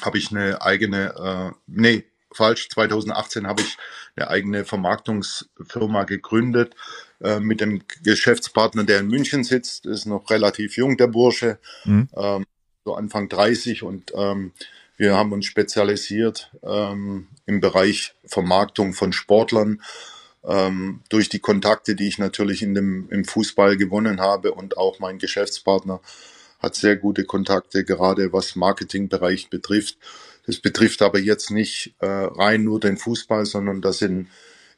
habe 0.02 0.18
ich 0.18 0.30
eine 0.30 0.62
eigene, 0.62 1.14
äh, 1.16 1.56
nee, 1.66 2.04
falsch, 2.32 2.68
2018 2.70 3.46
habe 3.46 3.62
ich 3.62 3.76
eine 4.16 4.28
eigene 4.28 4.64
Vermarktungsfirma 4.64 6.04
gegründet 6.04 6.74
äh, 7.20 7.40
mit 7.40 7.60
dem 7.60 7.82
Geschäftspartner, 8.02 8.84
der 8.84 9.00
in 9.00 9.08
München 9.08 9.44
sitzt, 9.44 9.86
ist 9.86 10.06
noch 10.06 10.30
relativ 10.30 10.76
jung, 10.76 10.96
der 10.96 11.08
Bursche, 11.08 11.58
mhm. 11.84 12.08
ähm, 12.16 12.46
so 12.84 12.94
Anfang 12.94 13.28
30 13.28 13.82
und 13.82 14.12
ähm, 14.14 14.52
wir 14.96 15.16
haben 15.16 15.32
uns 15.32 15.46
spezialisiert 15.46 16.50
ähm, 16.62 17.28
im 17.46 17.60
Bereich 17.60 18.14
Vermarktung 18.24 18.94
von 18.94 19.12
Sportlern 19.12 19.80
ähm, 20.44 21.02
durch 21.08 21.28
die 21.28 21.38
Kontakte, 21.38 21.94
die 21.94 22.08
ich 22.08 22.18
natürlich 22.18 22.62
in 22.62 22.74
dem, 22.74 23.08
im 23.10 23.24
Fußball 23.24 23.76
gewonnen 23.76 24.20
habe 24.20 24.52
und 24.52 24.76
auch 24.76 24.98
mein 24.98 25.18
Geschäftspartner 25.18 26.00
hat 26.58 26.74
sehr 26.74 26.96
gute 26.96 27.24
Kontakte, 27.24 27.84
gerade 27.84 28.32
was 28.32 28.56
Marketingbereich 28.56 29.50
betrifft. 29.50 29.98
Das 30.46 30.58
betrifft 30.58 31.02
aber 31.02 31.18
jetzt 31.18 31.50
nicht 31.50 31.94
äh, 32.00 32.06
rein 32.06 32.64
nur 32.64 32.80
den 32.80 32.96
Fußball, 32.96 33.46
sondern 33.46 33.80
das 33.80 33.98
sind 33.98 34.28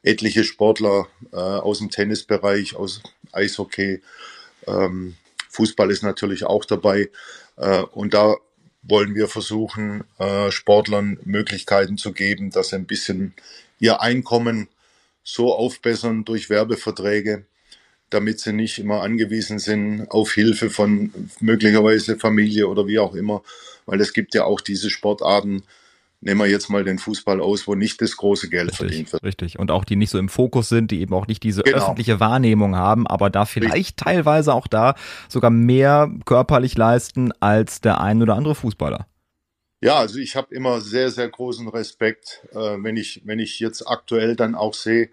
etliche 0.03 0.45
Sportler 0.45 1.09
äh, 1.33 1.37
aus 1.37 1.79
dem 1.79 1.91
Tennisbereich, 1.91 2.77
aus 2.77 3.03
Eishockey. 3.33 4.03
Ähm, 4.67 5.17
Fußball 5.51 5.91
ist 5.91 6.03
natürlich 6.03 6.45
auch 6.45 6.65
dabei. 6.65 7.11
Äh, 7.57 7.83
und 7.83 8.15
da 8.15 8.37
wollen 8.83 9.15
wir 9.15 9.29
versuchen, 9.29 10.05
äh, 10.19 10.51
Sportlern 10.51 11.19
Möglichkeiten 11.25 11.99
zu 11.99 12.13
geben, 12.13 12.51
dass 12.51 12.71
sie 12.71 12.77
ein 12.77 12.87
bisschen 12.87 13.35
ihr 13.79 14.01
Einkommen 14.01 14.69
so 15.23 15.55
aufbessern 15.55 16.25
durch 16.25 16.51
Werbeverträge, 16.51 17.45
damit 18.11 18.41
sie 18.41 18.53
nicht 18.53 18.79
immer 18.79 19.03
angewiesen 19.03 19.59
sind 19.59 20.11
auf 20.11 20.33
Hilfe 20.33 20.71
von 20.71 21.13
möglicherweise 21.41 22.19
Familie 22.19 22.69
oder 22.69 22.87
wie 22.87 22.99
auch 22.99 23.15
immer, 23.15 23.43
weil 23.87 24.01
es 24.01 24.13
gibt 24.13 24.35
ja 24.35 24.45
auch 24.45 24.61
diese 24.61 24.91
Sportarten, 24.91 25.63
nehmen 26.21 26.41
wir 26.41 26.47
jetzt 26.47 26.69
mal 26.69 26.85
den 26.85 26.99
Fußball 26.99 27.41
aus, 27.41 27.67
wo 27.67 27.75
nicht 27.75 28.03
das 28.03 28.17
große 28.17 28.51
Geld 28.51 28.69
richtig, 28.71 28.79
verdient 28.79 29.13
wird. 29.13 29.23
Richtig. 29.23 29.59
Und 29.59 29.71
auch 29.71 29.85
die 29.85 29.97
nicht 29.97 30.11
so 30.11 30.19
im 30.19 30.29
Fokus 30.29 30.69
sind, 30.69 30.91
die 30.91 31.01
eben 31.01 31.15
auch 31.15 31.27
nicht 31.27 31.43
diese 31.43 31.63
genau. 31.63 31.79
öffentliche 31.79 32.21
Wahrnehmung 32.21 32.77
haben, 32.77 33.07
aber 33.07 33.31
da 33.31 33.47
vielleicht 33.47 33.75
richtig. 33.75 33.97
teilweise 33.97 34.53
auch 34.53 34.67
da 34.67 34.95
sogar 35.29 35.51
mehr 35.51 36.11
körperlich 36.25 36.77
leisten 36.77 37.33
als 37.41 37.81
der 37.81 38.01
ein 38.01 38.21
oder 38.23 38.35
andere 38.35 38.55
Fußballer. 38.55 39.07
Ja, 39.83 39.97
also 39.97 40.19
ich 40.19 40.37
habe 40.37 40.55
immer 40.55 40.81
sehr, 40.83 41.11
sehr 41.11 41.29
großen 41.29 41.67
Respekt, 41.69 42.47
äh, 42.53 42.77
wenn 42.83 42.99
ich, 42.99 43.23
wenn 43.25 43.39
ich 43.39 43.61
jetzt 43.61 43.89
aktuell 43.89 44.37
dann 44.37 44.55
auch 44.55 44.75
sehe, 44.75 45.09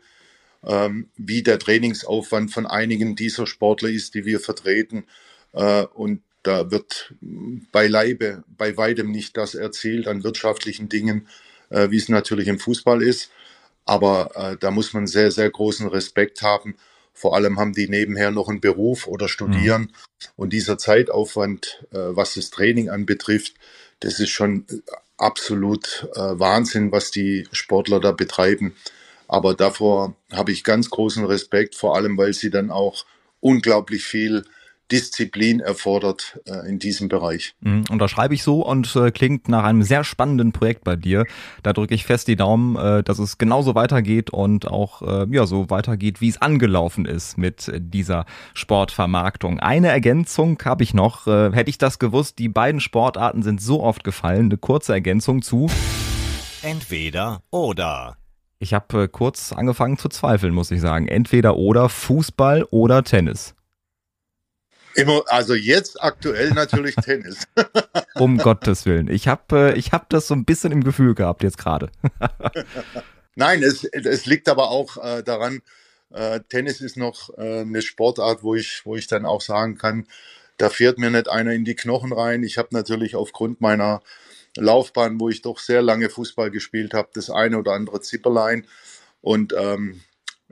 ähm, 0.67 1.09
wie 1.15 1.41
der 1.41 1.59
Trainingsaufwand 1.59 2.51
von 2.51 2.67
einigen 2.67 3.15
dieser 3.15 3.47
Sportler 3.47 3.89
ist, 3.89 4.13
die 4.13 4.25
wir 4.25 4.39
vertreten. 4.39 5.05
Äh, 5.53 5.85
und 5.85 6.21
da 6.43 6.71
wird 6.71 7.13
beileibe, 7.71 8.43
bei 8.47 8.77
weitem 8.77 9.11
nicht 9.11 9.37
das 9.37 9.55
erzählt 9.55 10.07
an 10.07 10.23
wirtschaftlichen 10.23 10.89
Dingen, 10.89 11.27
äh, 11.69 11.89
wie 11.89 11.97
es 11.97 12.09
natürlich 12.09 12.47
im 12.47 12.59
Fußball 12.59 13.01
ist. 13.01 13.31
Aber 13.85 14.31
äh, 14.35 14.57
da 14.57 14.71
muss 14.71 14.93
man 14.93 15.07
sehr, 15.07 15.31
sehr 15.31 15.49
großen 15.49 15.87
Respekt 15.87 16.41
haben. 16.41 16.75
Vor 17.13 17.35
allem 17.35 17.57
haben 17.59 17.73
die 17.73 17.87
nebenher 17.87 18.31
noch 18.31 18.49
einen 18.49 18.61
Beruf 18.61 19.07
oder 19.07 19.27
studieren. 19.27 19.81
Mhm. 19.81 19.89
Und 20.35 20.53
dieser 20.53 20.77
Zeitaufwand, 20.77 21.85
äh, 21.91 21.97
was 21.97 22.35
das 22.35 22.49
Training 22.49 22.89
anbetrifft, 22.89 23.55
das 24.01 24.19
ist 24.19 24.29
schon 24.29 24.65
absolut 25.17 26.07
äh, 26.13 26.19
Wahnsinn, 26.19 26.91
was 26.91 27.09
die 27.09 27.47
Sportler 27.51 27.99
da 27.99 28.11
betreiben. 28.11 28.75
Aber 29.27 29.53
davor 29.53 30.15
habe 30.31 30.51
ich 30.51 30.63
ganz 30.63 30.89
großen 30.89 31.25
Respekt, 31.25 31.75
vor 31.75 31.95
allem 31.95 32.17
weil 32.17 32.33
sie 32.33 32.49
dann 32.49 32.71
auch 32.71 33.05
unglaublich 33.39 34.03
viel 34.03 34.43
Disziplin 34.91 35.59
erfordert 35.59 36.39
äh, 36.45 36.67
in 36.69 36.79
diesem 36.79 37.09
Bereich. 37.09 37.55
Mhm, 37.59 37.83
und 37.89 37.99
da 37.99 38.07
schreibe 38.07 38.33
ich 38.33 38.43
so 38.43 38.65
und 38.65 38.95
äh, 38.95 39.11
klingt 39.11 39.49
nach 39.49 39.63
einem 39.63 39.83
sehr 39.83 40.03
spannenden 40.03 40.53
Projekt 40.53 40.83
bei 40.83 40.95
dir. 40.95 41.25
Da 41.61 41.73
drücke 41.73 41.93
ich 41.93 42.05
fest 42.05 42.27
die 42.27 42.35
Daumen, 42.35 42.75
äh, 42.77 43.03
dass 43.03 43.19
es 43.19 43.37
genauso 43.37 43.75
weitergeht 43.75 44.29
und 44.29 44.67
auch 44.67 45.01
äh, 45.01 45.27
ja 45.29 45.45
so 45.45 45.69
weitergeht, 45.69 46.21
wie 46.21 46.29
es 46.29 46.41
angelaufen 46.41 47.05
ist 47.05 47.37
mit 47.37 47.71
dieser 47.75 48.25
Sportvermarktung. 48.53 49.59
Eine 49.59 49.89
Ergänzung 49.89 50.57
habe 50.63 50.83
ich 50.83 50.93
noch. 50.93 51.27
Äh, 51.27 51.51
hätte 51.51 51.69
ich 51.69 51.77
das 51.77 51.99
gewusst, 51.99 52.39
die 52.39 52.49
beiden 52.49 52.79
Sportarten 52.79 53.43
sind 53.43 53.61
so 53.61 53.83
oft 53.83 54.03
gefallen. 54.03 54.45
Eine 54.45 54.57
kurze 54.57 54.93
Ergänzung 54.93 55.41
zu. 55.41 55.69
Entweder 56.61 57.41
oder. 57.51 58.17
Ich 58.59 58.73
habe 58.73 59.03
äh, 59.03 59.07
kurz 59.07 59.53
angefangen 59.53 59.97
zu 59.97 60.09
zweifeln, 60.09 60.53
muss 60.53 60.71
ich 60.71 60.81
sagen. 60.81 61.07
Entweder 61.07 61.57
oder 61.57 61.89
Fußball 61.89 62.63
oder 62.71 63.03
Tennis. 63.03 63.53
Immer, 64.95 65.21
also 65.27 65.53
jetzt 65.53 66.01
aktuell 66.01 66.51
natürlich 66.51 66.95
Tennis. 67.03 67.47
um 68.15 68.37
Gottes 68.37 68.85
Willen. 68.87 69.09
Ich 69.09 69.27
habe 69.27 69.73
äh, 69.73 69.77
ich 69.77 69.91
hab 69.91 70.09
das 70.09 70.27
so 70.27 70.33
ein 70.33 70.43
bisschen 70.43 70.71
im 70.71 70.83
Gefühl 70.83 71.13
gehabt 71.13 71.43
jetzt 71.43 71.59
gerade. 71.59 71.91
Nein, 73.35 73.61
es, 73.61 73.83
es 73.83 74.25
liegt 74.25 74.49
aber 74.49 74.71
auch 74.71 74.97
äh, 74.97 75.21
daran, 75.21 75.61
äh, 76.11 76.39
Tennis 76.49 76.81
ist 76.81 76.97
noch 76.97 77.29
äh, 77.37 77.61
eine 77.61 77.83
Sportart, 77.83 78.41
wo 78.41 78.55
ich, 78.55 78.81
wo 78.85 78.95
ich 78.95 79.05
dann 79.05 79.27
auch 79.27 79.41
sagen 79.41 79.77
kann, 79.77 80.07
da 80.57 80.71
fährt 80.71 80.97
mir 80.97 81.11
nicht 81.11 81.29
einer 81.29 81.51
in 81.51 81.63
die 81.63 81.75
Knochen 81.75 82.11
rein. 82.11 82.41
Ich 82.41 82.57
habe 82.57 82.69
natürlich 82.71 83.15
aufgrund 83.15 83.61
meiner 83.61 84.01
Laufbahn, 84.57 85.19
wo 85.19 85.29
ich 85.29 85.41
doch 85.41 85.59
sehr 85.59 85.81
lange 85.81 86.09
Fußball 86.09 86.51
gespielt 86.51 86.93
habe, 86.93 87.09
das 87.13 87.29
eine 87.29 87.57
oder 87.57 87.73
andere 87.73 88.01
Zipperlein. 88.01 88.65
Und 89.21 89.53
ähm, 89.57 90.01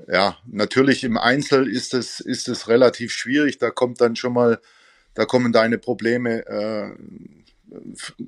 ja, 0.08 0.38
natürlich 0.46 1.04
im 1.04 1.18
Einzel 1.18 1.68
ist 1.68 1.94
es, 1.94 2.20
ist 2.20 2.48
es 2.48 2.68
relativ 2.68 3.12
schwierig. 3.12 3.58
Da 3.58 3.70
kommt 3.70 4.02
dann 4.02 4.16
schon 4.16 4.34
mal, 4.34 4.60
da 5.14 5.26
kommen 5.26 5.54
deine 5.54 5.78
Probleme 5.78 6.46
äh, 6.48 6.92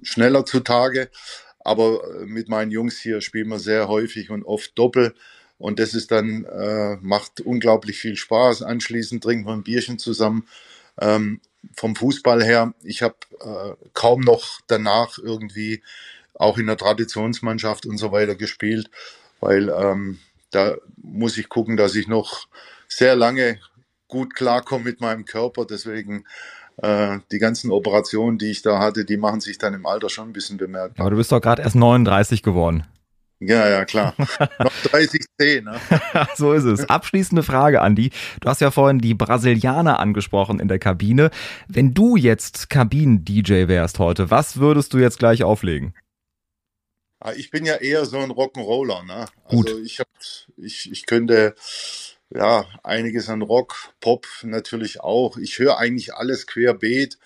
schneller 0.02 0.46
zutage. 0.46 1.10
Aber 1.60 2.02
äh, 2.22 2.26
mit 2.26 2.48
meinen 2.48 2.72
Jungs 2.72 2.98
hier 3.00 3.22
spielen 3.22 3.50
wir 3.50 3.60
sehr 3.60 3.88
häufig 3.88 4.30
und 4.30 4.44
oft 4.44 4.78
Doppel. 4.78 5.14
Und 5.58 5.80
das 5.80 5.94
ist 5.94 6.12
dann, 6.12 6.46
äh, 6.46 6.98
macht 7.02 7.42
unglaublich 7.42 7.98
viel 7.98 8.16
Spaß. 8.16 8.62
Anschließend 8.62 9.24
trinken 9.24 9.48
wir 9.48 9.54
ein 9.54 9.64
Bierchen 9.64 10.00
zusammen. 10.00 10.48
Ähm, 11.00 11.42
vom 11.76 11.96
Fußball 11.96 12.44
her, 12.44 12.74
ich 12.84 13.02
habe 13.02 13.16
äh, 13.42 13.86
kaum 13.94 14.22
noch 14.22 14.60
danach 14.68 15.18
irgendwie 15.18 15.82
auch 16.34 16.58
in 16.58 16.68
der 16.68 16.78
Traditionsmannschaft 16.78 17.86
und 17.86 17.98
so 17.98 18.12
weiter 18.12 18.36
gespielt, 18.36 18.90
weil 19.40 19.70
ähm, 19.70 20.20
da 20.52 20.76
muss 20.98 21.38
ich 21.38 21.50
gucken, 21.50 21.78
dass 21.78 21.96
ich 21.96 22.08
noch 22.08 22.48
sehr 22.88 23.16
lange 23.16 23.60
gut 24.08 24.34
klarkomme 24.36 24.86
mit 24.86 25.02
meinem 25.02 25.26
Körper. 25.26 25.66
Deswegen 25.66 26.24
äh, 26.78 27.20
die 27.32 27.40
ganzen 27.40 27.72
Operationen, 27.72 28.38
die 28.38 28.52
ich 28.52 28.62
da 28.62 28.80
hatte, 28.80 29.04
die 29.06 29.18
machen 29.18 29.42
sich 29.42 29.58
dann 29.58 29.74
im 29.74 29.86
Alter 29.86 30.10
schon 30.10 30.30
ein 30.30 30.34
bisschen 30.34 30.58
bemerkbar. 30.58 31.06
Aber 31.06 31.12
du 31.12 31.18
bist 31.18 31.32
doch 31.32 31.42
gerade 31.42 31.62
erst 31.62 31.76
39 31.76 32.44
geworden. 32.44 32.86
Ja, 33.40 33.70
ja, 33.70 33.86
klar. 33.86 34.16
Noch 34.60 34.74
30 34.84 35.26
10. 35.40 35.64
Ne? 35.66 35.80
so 36.36 36.54
ist 36.54 36.64
es. 36.64 36.90
Abschließende 36.90 37.44
Frage, 37.44 37.82
Andi. 37.82 38.12
Du 38.42 38.50
hast 38.50 38.62
ja 38.62 38.72
vorhin 38.72 39.00
die 39.00 39.14
Brasilianer 39.14 40.00
angesprochen 40.00 40.60
in 40.60 40.68
der 40.68 40.80
Kabine. 40.80 41.30
Wenn 41.68 41.94
du 41.94 42.16
jetzt 42.16 42.70
Kabinen-DJ 42.70 43.68
wärst 43.68 44.00
heute, 44.00 44.32
was 44.32 44.58
würdest 44.58 44.94
du 44.94 44.98
jetzt 44.98 45.20
gleich 45.20 45.44
auflegen? 45.44 45.94
Ah, 47.20 47.34
ich 47.34 47.52
bin 47.52 47.66
ja 47.66 47.76
eher 47.76 48.06
so 48.06 48.18
ein 48.18 48.32
Rock'n'Roller. 48.32 49.06
Ne? 49.06 49.26
Gut. 49.48 49.68
Also 49.68 49.82
ich, 49.82 50.00
hab, 50.00 50.08
ich, 50.58 50.92
ich 50.92 51.06
könnte 51.06 51.56
ja 52.30 52.66
einiges 52.84 53.30
an 53.30 53.42
Rock, 53.42 53.94
Pop 54.00 54.26
natürlich 54.44 55.02
auch. 55.02 55.38
Ich 55.38 55.60
höre 55.60 55.78
eigentlich 55.78 56.14
alles 56.14 56.48
querbeet. 56.48 57.18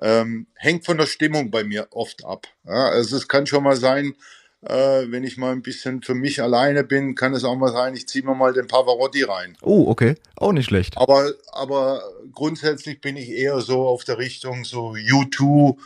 Ähm, 0.00 0.48
hängt 0.54 0.84
von 0.84 0.98
der 0.98 1.06
Stimmung 1.06 1.50
bei 1.50 1.62
mir 1.62 1.88
oft 1.90 2.24
ab. 2.24 2.46
Ja? 2.64 2.88
Also 2.88 3.16
es 3.16 3.28
kann 3.28 3.46
schon 3.46 3.62
mal 3.62 3.76
sein, 3.76 4.14
äh, 4.62 5.10
wenn 5.10 5.24
ich 5.24 5.36
mal 5.36 5.52
ein 5.52 5.62
bisschen 5.62 6.02
für 6.02 6.14
mich 6.14 6.40
alleine 6.40 6.84
bin, 6.84 7.14
kann 7.14 7.34
es 7.34 7.44
auch 7.44 7.56
mal 7.56 7.72
sein, 7.72 7.94
ich 7.94 8.06
ziehe 8.06 8.24
mir 8.24 8.34
mal 8.34 8.52
den 8.52 8.68
Pavarotti 8.68 9.24
rein. 9.24 9.56
Oh, 9.60 9.86
okay. 9.88 10.14
Auch 10.36 10.52
nicht 10.52 10.66
schlecht. 10.66 10.96
Aber, 10.96 11.32
aber 11.52 12.02
grundsätzlich 12.32 13.00
bin 13.00 13.16
ich 13.16 13.30
eher 13.30 13.60
so 13.60 13.86
auf 13.86 14.04
der 14.04 14.18
Richtung 14.18 14.64
so 14.64 14.92
U2, 14.92 15.76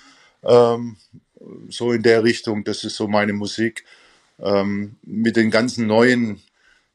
ähm, 0.45 0.97
so 1.69 1.93
in 1.93 2.03
der 2.03 2.23
Richtung, 2.25 2.65
das 2.65 2.85
ist 2.85 2.97
so 2.97 3.09
meine 3.09 3.33
Musik. 3.33 3.85
Ähm, 4.39 4.97
mit 5.03 5.37
den 5.37 5.51
ganzen 5.51 5.87
neuen 5.87 6.43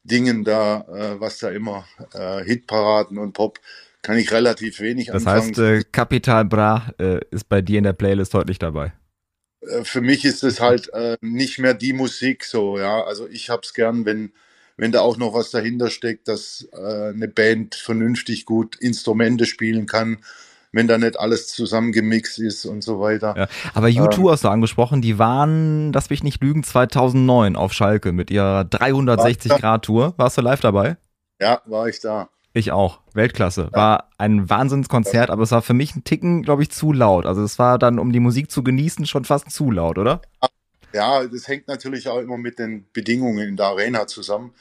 Dingen 0.03 0.43
da, 0.43 0.81
äh, 0.81 1.19
was 1.19 1.39
da 1.39 1.49
immer, 1.49 1.85
äh, 2.13 2.43
Hitparaden 2.43 3.17
und 3.17 3.33
Pop, 3.33 3.59
kann 4.03 4.17
ich 4.17 4.31
relativ 4.31 4.79
wenig 4.79 5.07
das 5.07 5.25
anfangen. 5.25 5.53
Das 5.53 5.63
heißt, 5.63 5.85
äh, 5.85 5.89
Capital 5.91 6.45
Bra 6.45 6.91
äh, 6.99 7.19
ist 7.31 7.49
bei 7.49 7.61
dir 7.61 7.79
in 7.79 7.83
der 7.83 7.93
Playlist 7.93 8.35
heute 8.35 8.49
nicht 8.49 8.61
dabei. 8.61 8.93
Äh, 9.61 9.83
für 9.83 10.01
mich 10.01 10.25
ist 10.25 10.43
es 10.43 10.59
halt 10.59 10.93
äh, 10.93 11.17
nicht 11.21 11.59
mehr 11.59 11.73
die 11.73 11.93
Musik 11.93 12.43
so, 12.43 12.77
ja. 12.77 13.03
Also 13.03 13.27
ich 13.27 13.49
hab's 13.49 13.73
gern, 13.73 14.05
wenn, 14.05 14.31
wenn 14.77 14.91
da 14.91 15.01
auch 15.01 15.17
noch 15.17 15.33
was 15.33 15.51
dahinter 15.51 15.89
steckt, 15.89 16.27
dass 16.27 16.67
äh, 16.73 17.09
eine 17.09 17.27
Band 17.27 17.75
vernünftig 17.75 18.45
gut 18.45 18.75
Instrumente 18.77 19.45
spielen 19.45 19.85
kann 19.85 20.19
wenn 20.71 20.87
da 20.87 20.97
nicht 20.97 21.19
alles 21.19 21.47
zusammengemixt 21.47 22.39
ist 22.39 22.65
und 22.65 22.83
so 22.83 22.99
weiter. 22.99 23.35
Ja, 23.37 23.47
aber 23.73 23.87
U2 23.87 24.17
ähm, 24.17 24.29
hast 24.29 24.43
du 24.43 24.49
angesprochen, 24.49 25.01
die 25.01 25.19
waren, 25.19 25.91
lass 25.93 26.09
mich 26.09 26.23
nicht 26.23 26.41
lügen, 26.41 26.63
2009 26.63 27.55
auf 27.55 27.73
Schalke 27.73 28.11
mit 28.11 28.31
ihrer 28.31 28.61
360-Grad-Tour. 28.61 30.13
Warst 30.17 30.37
du 30.37 30.41
live 30.41 30.61
dabei? 30.61 30.97
Ja, 31.39 31.61
war 31.65 31.87
ich 31.87 31.99
da. 31.99 32.29
Ich 32.53 32.71
auch. 32.71 32.99
Weltklasse. 33.13 33.69
War 33.71 34.09
ein 34.17 34.49
Wahnsinnskonzert, 34.49 35.29
aber 35.29 35.43
es 35.43 35.51
war 35.51 35.61
für 35.61 35.73
mich 35.73 35.95
ein 35.95 36.03
Ticken, 36.03 36.43
glaube 36.43 36.63
ich, 36.63 36.71
zu 36.71 36.91
laut. 36.91 37.25
Also 37.25 37.43
es 37.43 37.57
war 37.59 37.79
dann, 37.79 37.99
um 37.99 38.11
die 38.11 38.19
Musik 38.19 38.51
zu 38.51 38.63
genießen, 38.63 39.05
schon 39.05 39.25
fast 39.25 39.51
zu 39.51 39.71
laut, 39.71 39.97
oder? 39.97 40.21
Ja, 40.93 41.25
das 41.25 41.47
hängt 41.47 41.67
natürlich 41.67 42.09
auch 42.09 42.19
immer 42.19 42.37
mit 42.37 42.59
den 42.59 42.85
Bedingungen 42.91 43.47
in 43.47 43.57
der 43.57 43.67
Arena 43.67 44.07
zusammen. 44.07 44.53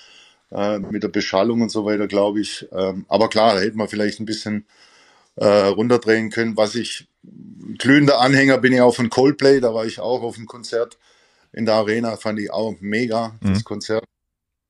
Äh, 0.53 0.81
mit 0.81 1.05
der 1.05 1.09
Beschallung 1.09 1.63
und 1.63 1.71
so 1.71 1.85
weiter, 1.85 2.09
glaube 2.09 2.41
ich. 2.41 2.67
Ähm, 2.73 3.05
aber 3.09 3.29
klar, 3.29 3.55
da 3.55 3.61
hätte 3.61 3.77
man 3.77 3.87
vielleicht 3.87 4.19
ein 4.19 4.27
bisschen 4.27 4.67
äh, 5.37 5.47
runterdrehen 5.47 6.31
können. 6.31 6.57
Was 6.57 6.75
ich, 6.75 7.09
glühender 7.79 8.21
Anhänger 8.21 8.59
bin 8.59 8.73
ich 8.73 8.81
auch 8.81 8.95
von 8.95 9.11
Coldplay, 9.11 9.61
da 9.61 9.73
war 9.75 9.87
ich 9.87 10.01
auch 10.01 10.23
auf 10.23 10.35
dem 10.35 10.47
Konzert 10.47 10.99
in 11.53 11.67
der 11.67 11.75
Arena, 11.75 12.17
fand 12.17 12.41
ich 12.41 12.51
auch 12.51 12.75
mega, 12.81 13.37
mhm. 13.41 13.55
das 13.55 13.65
Konzert. 13.65 14.05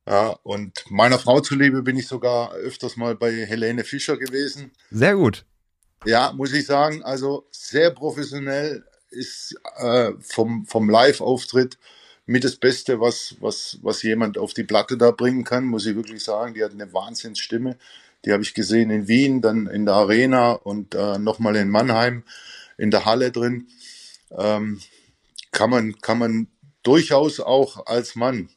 Ja, 0.06 0.30
und 0.42 0.84
meiner 0.88 1.18
Frau 1.18 1.40
zuliebe 1.40 1.82
bin 1.82 1.96
ich 1.96 2.08
sogar 2.08 2.52
öfters 2.54 2.96
mal 2.96 3.14
bei 3.14 3.32
Helene 3.46 3.84
Fischer 3.84 4.16
gewesen. 4.16 4.72
Sehr 4.90 5.14
gut. 5.14 5.44
Ja, 6.04 6.32
muss 6.32 6.52
ich 6.52 6.66
sagen, 6.66 7.02
also 7.02 7.46
sehr 7.50 7.90
professionell 7.90 8.84
ist 9.10 9.54
äh, 9.76 10.12
vom, 10.20 10.64
vom 10.66 10.88
Live-Auftritt 10.88 11.78
mit 12.26 12.44
das 12.44 12.56
Beste, 12.56 13.01
was, 13.01 13.36
was, 13.40 13.78
was 13.82 14.03
jemand 14.03 14.38
auf 14.38 14.55
die 14.55 14.62
Platte 14.62 14.96
da 14.96 15.11
bringen 15.11 15.44
kann, 15.44 15.64
muss 15.64 15.86
ich 15.86 15.96
wirklich 15.96 16.22
sagen. 16.22 16.55
Die 16.55 16.64
hat 16.64 16.72
eine 16.72 16.92
Wahnsinnsstimme. 16.92 17.76
Die 18.24 18.32
habe 18.32 18.42
ich 18.42 18.55
gesehen 18.55 18.90
in 18.90 19.09
Wien, 19.09 19.40
dann 19.40 19.66
in 19.66 19.84
der 19.84 19.94
Arena 19.94 20.53
und 20.53 20.94
äh, 20.94 21.18
nochmal 21.18 21.57
in 21.57 21.70
Mannheim 21.70 22.22
in 22.78 22.90
der 22.90 23.05
Halle 23.05 23.32
drin. 23.32 23.68
Ähm, 24.30 24.80
kann 25.51 25.70
man, 25.70 26.01
kann 26.01 26.18
man 26.18 26.46
durchaus 26.82 27.40
auch 27.40 27.86
als 27.86 28.14
Mann 28.14 28.48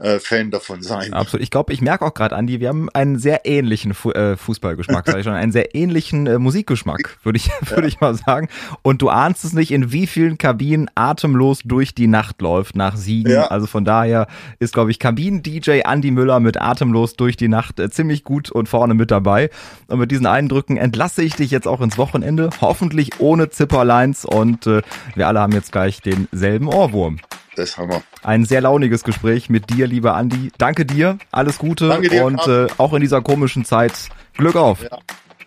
äh, 0.00 0.18
Fan 0.18 0.50
davon 0.50 0.82
sein. 0.82 1.12
Absolut. 1.12 1.42
Ich 1.42 1.50
glaube, 1.50 1.72
ich 1.72 1.80
merke 1.80 2.04
auch 2.04 2.14
gerade, 2.14 2.34
Andi, 2.34 2.60
wir 2.60 2.68
haben 2.68 2.88
einen 2.90 3.18
sehr 3.18 3.46
ähnlichen 3.46 3.94
Fu 3.94 4.10
äh, 4.10 4.36
Fußballgeschmack, 4.36 5.06
sag 5.06 5.18
ich 5.18 5.24
schon, 5.24 5.34
einen 5.34 5.52
sehr 5.52 5.74
ähnlichen 5.74 6.26
äh, 6.26 6.38
Musikgeschmack, 6.38 7.18
würde 7.22 7.36
ich, 7.36 7.50
würde 7.68 7.82
ja. 7.82 7.88
ich 7.88 8.00
mal 8.00 8.14
sagen. 8.14 8.48
Und 8.82 9.02
du 9.02 9.10
ahnst 9.10 9.44
es 9.44 9.52
nicht, 9.52 9.70
in 9.70 9.92
wie 9.92 10.06
vielen 10.06 10.38
Kabinen 10.38 10.90
atemlos 10.94 11.60
durch 11.64 11.94
die 11.94 12.06
Nacht 12.06 12.40
läuft 12.40 12.76
nach 12.76 12.96
Siegen. 12.96 13.32
Ja. 13.32 13.48
Also 13.48 13.66
von 13.66 13.84
daher 13.84 14.26
ist, 14.58 14.72
glaube 14.72 14.90
ich, 14.90 14.98
Kabinen-DJ 14.98 15.82
Andi 15.84 16.10
Müller 16.10 16.40
mit 16.40 16.60
atemlos 16.60 17.14
durch 17.14 17.36
die 17.36 17.48
Nacht 17.48 17.78
äh, 17.78 17.90
ziemlich 17.90 18.24
gut 18.24 18.50
und 18.50 18.68
vorne 18.68 18.94
mit 18.94 19.10
dabei. 19.10 19.50
Und 19.88 19.98
mit 19.98 20.10
diesen 20.10 20.26
Eindrücken 20.26 20.76
entlasse 20.76 21.22
ich 21.22 21.34
dich 21.34 21.50
jetzt 21.50 21.68
auch 21.68 21.80
ins 21.80 21.98
Wochenende, 21.98 22.50
hoffentlich 22.60 23.20
ohne 23.20 23.50
Zipperlines 23.50 24.24
und 24.24 24.66
äh, 24.66 24.82
wir 25.14 25.28
alle 25.28 25.40
haben 25.40 25.52
jetzt 25.52 25.72
gleich 25.72 26.00
denselben 26.00 26.68
Ohrwurm. 26.68 27.18
Das 27.56 27.76
haben 27.76 27.90
wir. 27.90 28.02
Ein 28.22 28.44
sehr 28.44 28.60
launiges 28.60 29.02
Gespräch 29.02 29.50
mit 29.50 29.70
dir, 29.70 29.86
lieber 29.86 30.14
Andi. 30.14 30.52
Danke 30.58 30.86
dir, 30.86 31.18
alles 31.32 31.58
Gute 31.58 31.88
Danke 31.88 32.08
dir, 32.08 32.24
und 32.24 32.46
äh, 32.46 32.68
auch 32.78 32.92
in 32.92 33.00
dieser 33.00 33.22
komischen 33.22 33.64
Zeit 33.64 33.92
Glück 34.36 34.56
auf. 34.56 34.82
Ja, 34.82 34.98